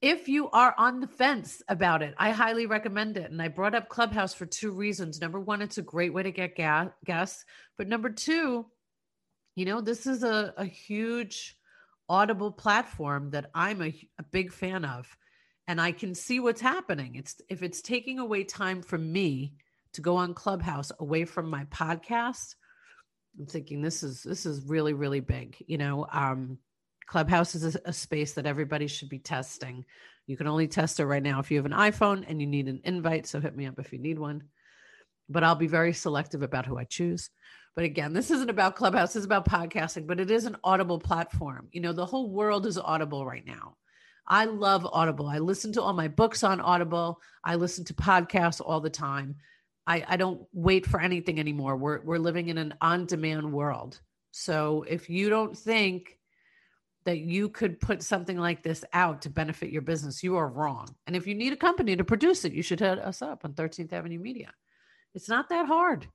if 0.00 0.28
you 0.28 0.48
are 0.50 0.74
on 0.78 1.00
the 1.00 1.08
fence 1.08 1.60
about 1.68 2.02
it 2.02 2.14
i 2.18 2.30
highly 2.30 2.66
recommend 2.66 3.16
it. 3.16 3.30
And 3.30 3.40
i 3.40 3.48
brought 3.48 3.74
up 3.74 3.88
clubhouse 3.88 4.34
for 4.34 4.46
two 4.46 4.72
reasons. 4.72 5.20
Number 5.20 5.40
one 5.40 5.62
it's 5.62 5.78
a 5.78 5.82
great 5.82 6.12
way 6.12 6.22
to 6.22 6.32
get 6.32 6.56
ga- 6.56 6.92
guests. 7.04 7.44
But 7.76 7.88
number 7.88 8.10
two 8.10 8.66
you 9.58 9.64
know 9.64 9.80
this 9.80 10.06
is 10.06 10.22
a, 10.22 10.54
a 10.56 10.64
huge 10.64 11.56
audible 12.08 12.52
platform 12.52 13.30
that 13.30 13.50
i'm 13.54 13.82
a, 13.82 13.92
a 14.18 14.22
big 14.30 14.52
fan 14.52 14.84
of 14.84 15.08
and 15.68 15.80
I 15.80 15.92
can 15.92 16.14
see 16.14 16.40
what's 16.40 16.62
happening. 16.62 17.14
It's 17.14 17.36
if 17.48 17.62
it's 17.62 17.82
taking 17.82 18.18
away 18.18 18.42
time 18.42 18.82
from 18.82 19.12
me 19.12 19.52
to 19.92 20.00
go 20.00 20.16
on 20.16 20.34
Clubhouse 20.34 20.90
away 20.98 21.26
from 21.26 21.48
my 21.50 21.64
podcast, 21.66 22.54
I'm 23.38 23.46
thinking 23.46 23.82
this 23.82 24.02
is 24.02 24.22
this 24.22 24.46
is 24.46 24.64
really 24.66 24.94
really 24.94 25.20
big. 25.20 25.56
You 25.66 25.78
know, 25.78 26.06
um, 26.10 26.58
Clubhouse 27.06 27.54
is 27.54 27.76
a, 27.76 27.80
a 27.84 27.92
space 27.92 28.32
that 28.32 28.46
everybody 28.46 28.86
should 28.88 29.10
be 29.10 29.18
testing. 29.18 29.84
You 30.26 30.36
can 30.38 30.46
only 30.46 30.68
test 30.68 31.00
it 31.00 31.06
right 31.06 31.22
now 31.22 31.38
if 31.38 31.50
you 31.50 31.58
have 31.58 31.66
an 31.66 31.72
iPhone 31.72 32.24
and 32.26 32.40
you 32.40 32.46
need 32.46 32.68
an 32.68 32.80
invite. 32.84 33.26
So 33.26 33.38
hit 33.38 33.56
me 33.56 33.66
up 33.66 33.78
if 33.78 33.92
you 33.92 33.98
need 33.98 34.18
one. 34.18 34.44
But 35.28 35.44
I'll 35.44 35.54
be 35.54 35.66
very 35.66 35.92
selective 35.92 36.42
about 36.42 36.64
who 36.64 36.78
I 36.78 36.84
choose. 36.84 37.28
But 37.76 37.84
again, 37.84 38.14
this 38.14 38.30
isn't 38.30 38.50
about 38.50 38.76
Clubhouse, 38.76 39.14
is 39.16 39.26
about 39.26 39.48
podcasting, 39.48 40.06
but 40.06 40.20
it 40.20 40.30
is 40.30 40.46
an 40.46 40.56
audible 40.64 40.98
platform. 40.98 41.68
You 41.70 41.82
know, 41.82 41.92
the 41.92 42.06
whole 42.06 42.30
world 42.30 42.66
is 42.66 42.78
audible 42.78 43.24
right 43.24 43.44
now. 43.46 43.76
I 44.28 44.44
love 44.44 44.86
Audible. 44.86 45.26
I 45.26 45.38
listen 45.38 45.72
to 45.72 45.82
all 45.82 45.94
my 45.94 46.08
books 46.08 46.44
on 46.44 46.60
Audible. 46.60 47.20
I 47.42 47.54
listen 47.54 47.84
to 47.86 47.94
podcasts 47.94 48.60
all 48.64 48.80
the 48.80 48.90
time. 48.90 49.36
I, 49.86 50.04
I 50.06 50.16
don't 50.18 50.46
wait 50.52 50.86
for 50.86 51.00
anything 51.00 51.40
anymore. 51.40 51.76
We're 51.76 52.02
we're 52.02 52.18
living 52.18 52.48
in 52.48 52.58
an 52.58 52.74
on-demand 52.82 53.50
world. 53.50 53.98
So 54.30 54.84
if 54.86 55.08
you 55.08 55.30
don't 55.30 55.56
think 55.56 56.18
that 57.04 57.18
you 57.20 57.48
could 57.48 57.80
put 57.80 58.02
something 58.02 58.36
like 58.36 58.62
this 58.62 58.84
out 58.92 59.22
to 59.22 59.30
benefit 59.30 59.70
your 59.70 59.80
business, 59.80 60.22
you 60.22 60.36
are 60.36 60.46
wrong. 60.46 60.94
And 61.06 61.16
if 61.16 61.26
you 61.26 61.34
need 61.34 61.54
a 61.54 61.56
company 61.56 61.96
to 61.96 62.04
produce 62.04 62.44
it, 62.44 62.52
you 62.52 62.62
should 62.62 62.80
hit 62.80 62.98
us 62.98 63.22
up 63.22 63.46
on 63.46 63.54
13th 63.54 63.94
Avenue 63.94 64.18
Media. 64.18 64.52
It's 65.14 65.28
not 65.28 65.48
that 65.48 65.66
hard, 65.66 66.06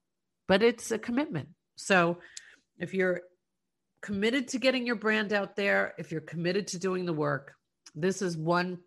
but 0.48 0.62
it's 0.62 0.92
a 0.92 1.00
commitment. 1.00 1.50
So 1.76 2.20
if 2.78 2.94
you're 2.94 3.22
committed 4.04 4.50
to 4.50 4.60
getting 4.60 4.86
your 4.86 4.98
brand 4.98 5.34
out 5.34 5.56
there, 5.56 5.96
if 5.98 6.12
you're 6.12 6.22
committed 6.22 6.68
to 6.68 6.80
doing 6.80 7.06
the 7.06 7.14
work, 7.14 7.56
this 7.96 8.22
is 8.22 8.38
one 8.38 8.80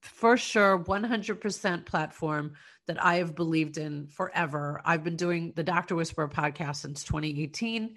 for 0.00 0.36
sure 0.36 0.78
100% 0.78 1.86
platform 1.86 2.52
that 2.86 3.02
I 3.02 3.16
have 3.16 3.34
believed 3.34 3.78
in 3.78 4.08
forever. 4.08 4.80
I've 4.84 5.04
been 5.04 5.16
doing 5.16 5.52
the 5.54 5.62
Dr. 5.62 5.94
Whisperer 5.94 6.28
podcast 6.28 6.76
since 6.76 7.04
2018. 7.04 7.96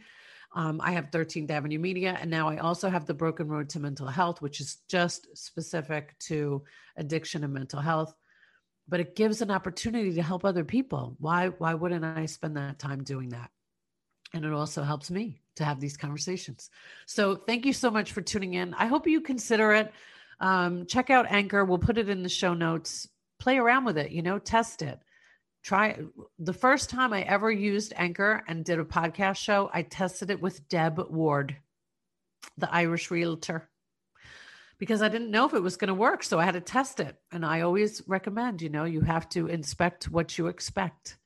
Um, 0.55 0.79
I 0.83 0.91
have 0.91 1.09
13th 1.09 1.49
Avenue 1.49 1.79
Media, 1.79 2.17
and 2.19 2.29
now 2.29 2.47
I 2.47 2.57
also 2.57 2.89
have 2.89 3.05
the 3.05 3.13
Broken 3.13 3.47
Road 3.47 3.69
to 3.69 3.79
Mental 3.79 4.07
Health, 4.07 4.41
which 4.41 4.61
is 4.61 4.77
just 4.87 5.35
specific 5.35 6.17
to 6.19 6.63
addiction 6.95 7.43
and 7.43 7.53
mental 7.53 7.79
health. 7.79 8.13
But 8.87 8.99
it 8.99 9.15
gives 9.15 9.41
an 9.41 9.49
opportunity 9.49 10.13
to 10.13 10.21
help 10.21 10.45
other 10.45 10.63
people. 10.63 11.15
Why? 11.19 11.47
Why 11.47 11.73
wouldn't 11.73 12.05
I 12.05 12.25
spend 12.27 12.57
that 12.57 12.77
time 12.77 13.03
doing 13.03 13.29
that? 13.29 13.49
And 14.33 14.45
it 14.45 14.51
also 14.51 14.83
helps 14.83 15.09
me 15.09 15.41
to 15.55 15.63
have 15.63 15.79
these 15.79 15.97
conversations. 15.97 16.69
So 17.05 17.35
thank 17.35 17.65
you 17.65 17.73
so 17.73 17.89
much 17.89 18.11
for 18.11 18.21
tuning 18.21 18.55
in. 18.55 18.73
I 18.73 18.87
hope 18.87 19.07
you 19.07 19.21
consider 19.21 19.73
it. 19.73 19.91
Um, 20.39 20.85
check 20.85 21.09
out 21.09 21.25
Anchor. 21.29 21.63
We'll 21.65 21.77
put 21.77 21.97
it 21.97 22.09
in 22.09 22.23
the 22.23 22.29
show 22.29 22.53
notes. 22.53 23.07
Play 23.39 23.57
around 23.57 23.85
with 23.85 23.97
it. 23.97 24.11
You 24.11 24.21
know, 24.21 24.39
test 24.39 24.81
it 24.81 24.99
try 25.63 25.97
the 26.37 26.53
first 26.53 26.89
time 26.89 27.13
I 27.13 27.21
ever 27.21 27.49
used 27.49 27.93
Anchor 27.95 28.43
and 28.47 28.65
did 28.65 28.79
a 28.79 28.85
podcast 28.85 29.37
show, 29.37 29.71
I 29.73 29.81
tested 29.81 30.29
it 30.29 30.41
with 30.41 30.67
Deb 30.67 30.99
Ward, 31.09 31.55
the 32.57 32.71
Irish 32.71 33.09
realtor, 33.09 33.69
because 34.77 35.01
I 35.01 35.07
didn't 35.07 35.31
know 35.31 35.45
if 35.45 35.53
it 35.53 35.63
was 35.63 35.77
going 35.77 35.87
to 35.87 35.93
work. 35.93 36.23
So 36.23 36.37
I 36.37 36.45
had 36.45 36.55
to 36.55 36.61
test 36.61 36.99
it. 36.99 37.15
And 37.31 37.45
I 37.45 37.61
always 37.61 38.03
recommend, 38.07 38.61
you 38.61 38.69
know, 38.69 38.83
you 38.83 39.01
have 39.01 39.29
to 39.29 39.47
inspect 39.47 40.09
what 40.11 40.37
you 40.37 40.47
expect. 40.47 41.17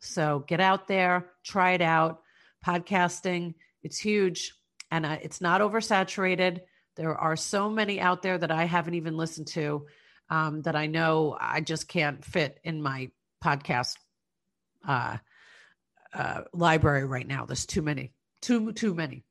So 0.00 0.44
get 0.48 0.60
out 0.60 0.88
there, 0.88 1.30
try 1.44 1.72
it 1.72 1.82
out. 1.82 2.20
Podcasting, 2.66 3.54
it's 3.82 3.98
huge 3.98 4.54
and 4.90 5.04
uh, 5.04 5.18
it's 5.22 5.40
not 5.40 5.60
oversaturated. 5.60 6.60
There 6.96 7.16
are 7.16 7.36
so 7.36 7.70
many 7.70 8.00
out 8.00 8.22
there 8.22 8.38
that 8.38 8.50
I 8.50 8.64
haven't 8.64 8.94
even 8.94 9.16
listened 9.16 9.48
to 9.48 9.86
um, 10.30 10.62
that 10.62 10.76
I 10.76 10.86
know 10.86 11.36
I 11.38 11.60
just 11.60 11.88
can't 11.88 12.24
fit 12.24 12.58
in 12.64 12.80
my 12.80 13.10
podcast 13.42 13.96
uh, 14.86 15.18
uh, 16.12 16.42
library 16.52 17.04
right 17.04 17.26
now. 17.26 17.44
There's 17.44 17.66
too 17.66 17.82
many, 17.82 18.12
too 18.40 18.72
too 18.72 18.94
many. 18.94 19.24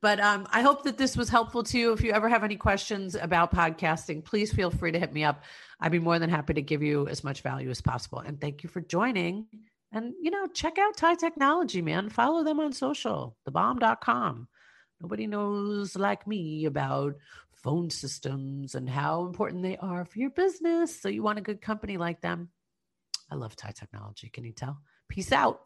But 0.00 0.18
um, 0.18 0.48
I 0.50 0.62
hope 0.62 0.82
that 0.82 0.98
this 0.98 1.16
was 1.16 1.28
helpful 1.28 1.62
to 1.62 1.78
you. 1.78 1.92
If 1.92 2.02
you 2.02 2.10
ever 2.10 2.28
have 2.28 2.42
any 2.42 2.56
questions 2.56 3.14
about 3.14 3.54
podcasting, 3.54 4.24
please 4.24 4.52
feel 4.52 4.70
free 4.70 4.90
to 4.90 4.98
hit 4.98 5.12
me 5.12 5.22
up. 5.22 5.44
I'd 5.78 5.92
be 5.92 6.00
more 6.00 6.18
than 6.18 6.28
happy 6.28 6.54
to 6.54 6.62
give 6.62 6.82
you 6.82 7.06
as 7.06 7.22
much 7.22 7.42
value 7.42 7.70
as 7.70 7.80
possible. 7.80 8.18
And 8.18 8.40
thank 8.40 8.64
you 8.64 8.68
for 8.68 8.80
joining. 8.80 9.46
And, 9.92 10.14
you 10.20 10.32
know, 10.32 10.48
check 10.48 10.76
out 10.78 10.96
TIE 10.96 11.14
Technology, 11.14 11.82
man. 11.82 12.08
Follow 12.08 12.42
them 12.42 12.58
on 12.58 12.72
social, 12.72 13.36
thebomb.com. 13.48 14.48
Nobody 15.02 15.26
knows 15.26 15.96
like 15.96 16.28
me 16.28 16.64
about 16.64 17.16
phone 17.50 17.90
systems 17.90 18.76
and 18.76 18.88
how 18.88 19.26
important 19.26 19.64
they 19.64 19.76
are 19.76 20.04
for 20.04 20.18
your 20.18 20.30
business. 20.30 21.00
So 21.00 21.08
you 21.08 21.24
want 21.24 21.40
a 21.40 21.42
good 21.42 21.60
company 21.60 21.96
like 21.96 22.20
them. 22.20 22.50
I 23.28 23.34
love 23.34 23.56
TIE 23.56 23.72
technology. 23.72 24.28
Can 24.28 24.44
you 24.44 24.52
tell? 24.52 24.78
Peace 25.08 25.32
out. 25.32 25.60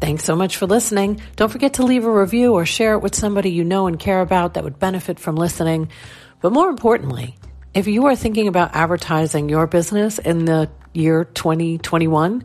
Thanks 0.00 0.24
so 0.24 0.36
much 0.36 0.58
for 0.58 0.66
listening. 0.66 1.22
Don't 1.36 1.50
forget 1.50 1.74
to 1.74 1.84
leave 1.84 2.04
a 2.04 2.12
review 2.12 2.52
or 2.52 2.66
share 2.66 2.92
it 2.92 2.98
with 2.98 3.14
somebody 3.14 3.50
you 3.50 3.64
know 3.64 3.86
and 3.86 3.98
care 3.98 4.20
about 4.20 4.54
that 4.54 4.64
would 4.64 4.78
benefit 4.78 5.18
from 5.18 5.36
listening. 5.36 5.88
But 6.42 6.52
more 6.52 6.68
importantly, 6.68 7.38
if 7.72 7.86
you 7.86 8.04
are 8.06 8.14
thinking 8.14 8.46
about 8.46 8.74
advertising 8.74 9.48
your 9.48 9.66
business 9.66 10.18
in 10.18 10.44
the 10.44 10.70
year 10.92 11.24
2021, 11.24 12.44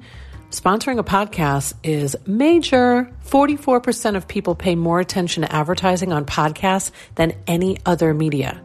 sponsoring 0.49 0.99
a 0.99 1.03
podcast 1.03 1.73
is 1.83 2.15
major. 2.25 3.11
44% 3.25 4.15
of 4.15 4.27
people 4.27 4.55
pay 4.55 4.75
more 4.75 4.99
attention 4.99 5.43
to 5.43 5.55
advertising 5.55 6.11
on 6.11 6.25
podcasts 6.25 6.91
than 7.15 7.33
any 7.47 7.77
other 7.85 8.13
media. 8.13 8.61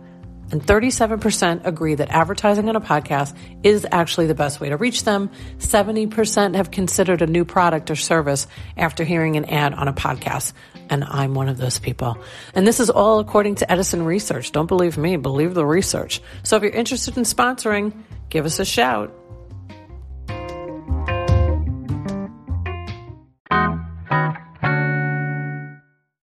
And 0.51 0.63
37% 0.63 1.67
agree 1.67 1.97
that 1.97 2.11
advertising 2.11 2.69
on 2.69 2.77
a 2.77 2.81
podcast 2.81 3.37
is 3.63 3.87
actually 3.91 4.27
the 4.27 4.35
best 4.35 4.61
way 4.61 4.69
to 4.69 4.77
reach 4.77 5.05
them. 5.05 5.31
70% 5.59 6.55
have 6.55 6.71
considered 6.71 7.23
a 7.23 7.27
new 7.27 7.45
product 7.45 7.91
or 7.91 7.97
service 7.97 8.47
after 8.77 9.05
hearing 9.05 9.37
an 9.37 9.47
ad 9.47 9.75
on 9.75 9.89
a 9.89 9.93
podcast. 9.93 10.53
And 10.91 11.03
I'm 11.03 11.35
one 11.35 11.49
of 11.49 11.57
those 11.57 11.79
people. 11.79 12.19
And 12.55 12.67
this 12.67 12.79
is 12.79 12.91
all 12.91 13.19
according 13.19 13.57
to 13.57 13.73
Edison 13.73 14.05
Research. 14.05 14.53
Don't 14.53 14.67
believe 14.67 14.97
me, 14.97 15.17
believe 15.17 15.55
the 15.55 15.67
research. 15.67 16.21
So 16.43 16.57
if 16.57 16.63
you're 16.63 16.73
interested 16.73 17.17
in 17.17 17.25
sponsoring, 17.25 17.93
give 18.29 18.45
us 18.45 18.59
a 18.61 18.65
shout. 18.65 19.24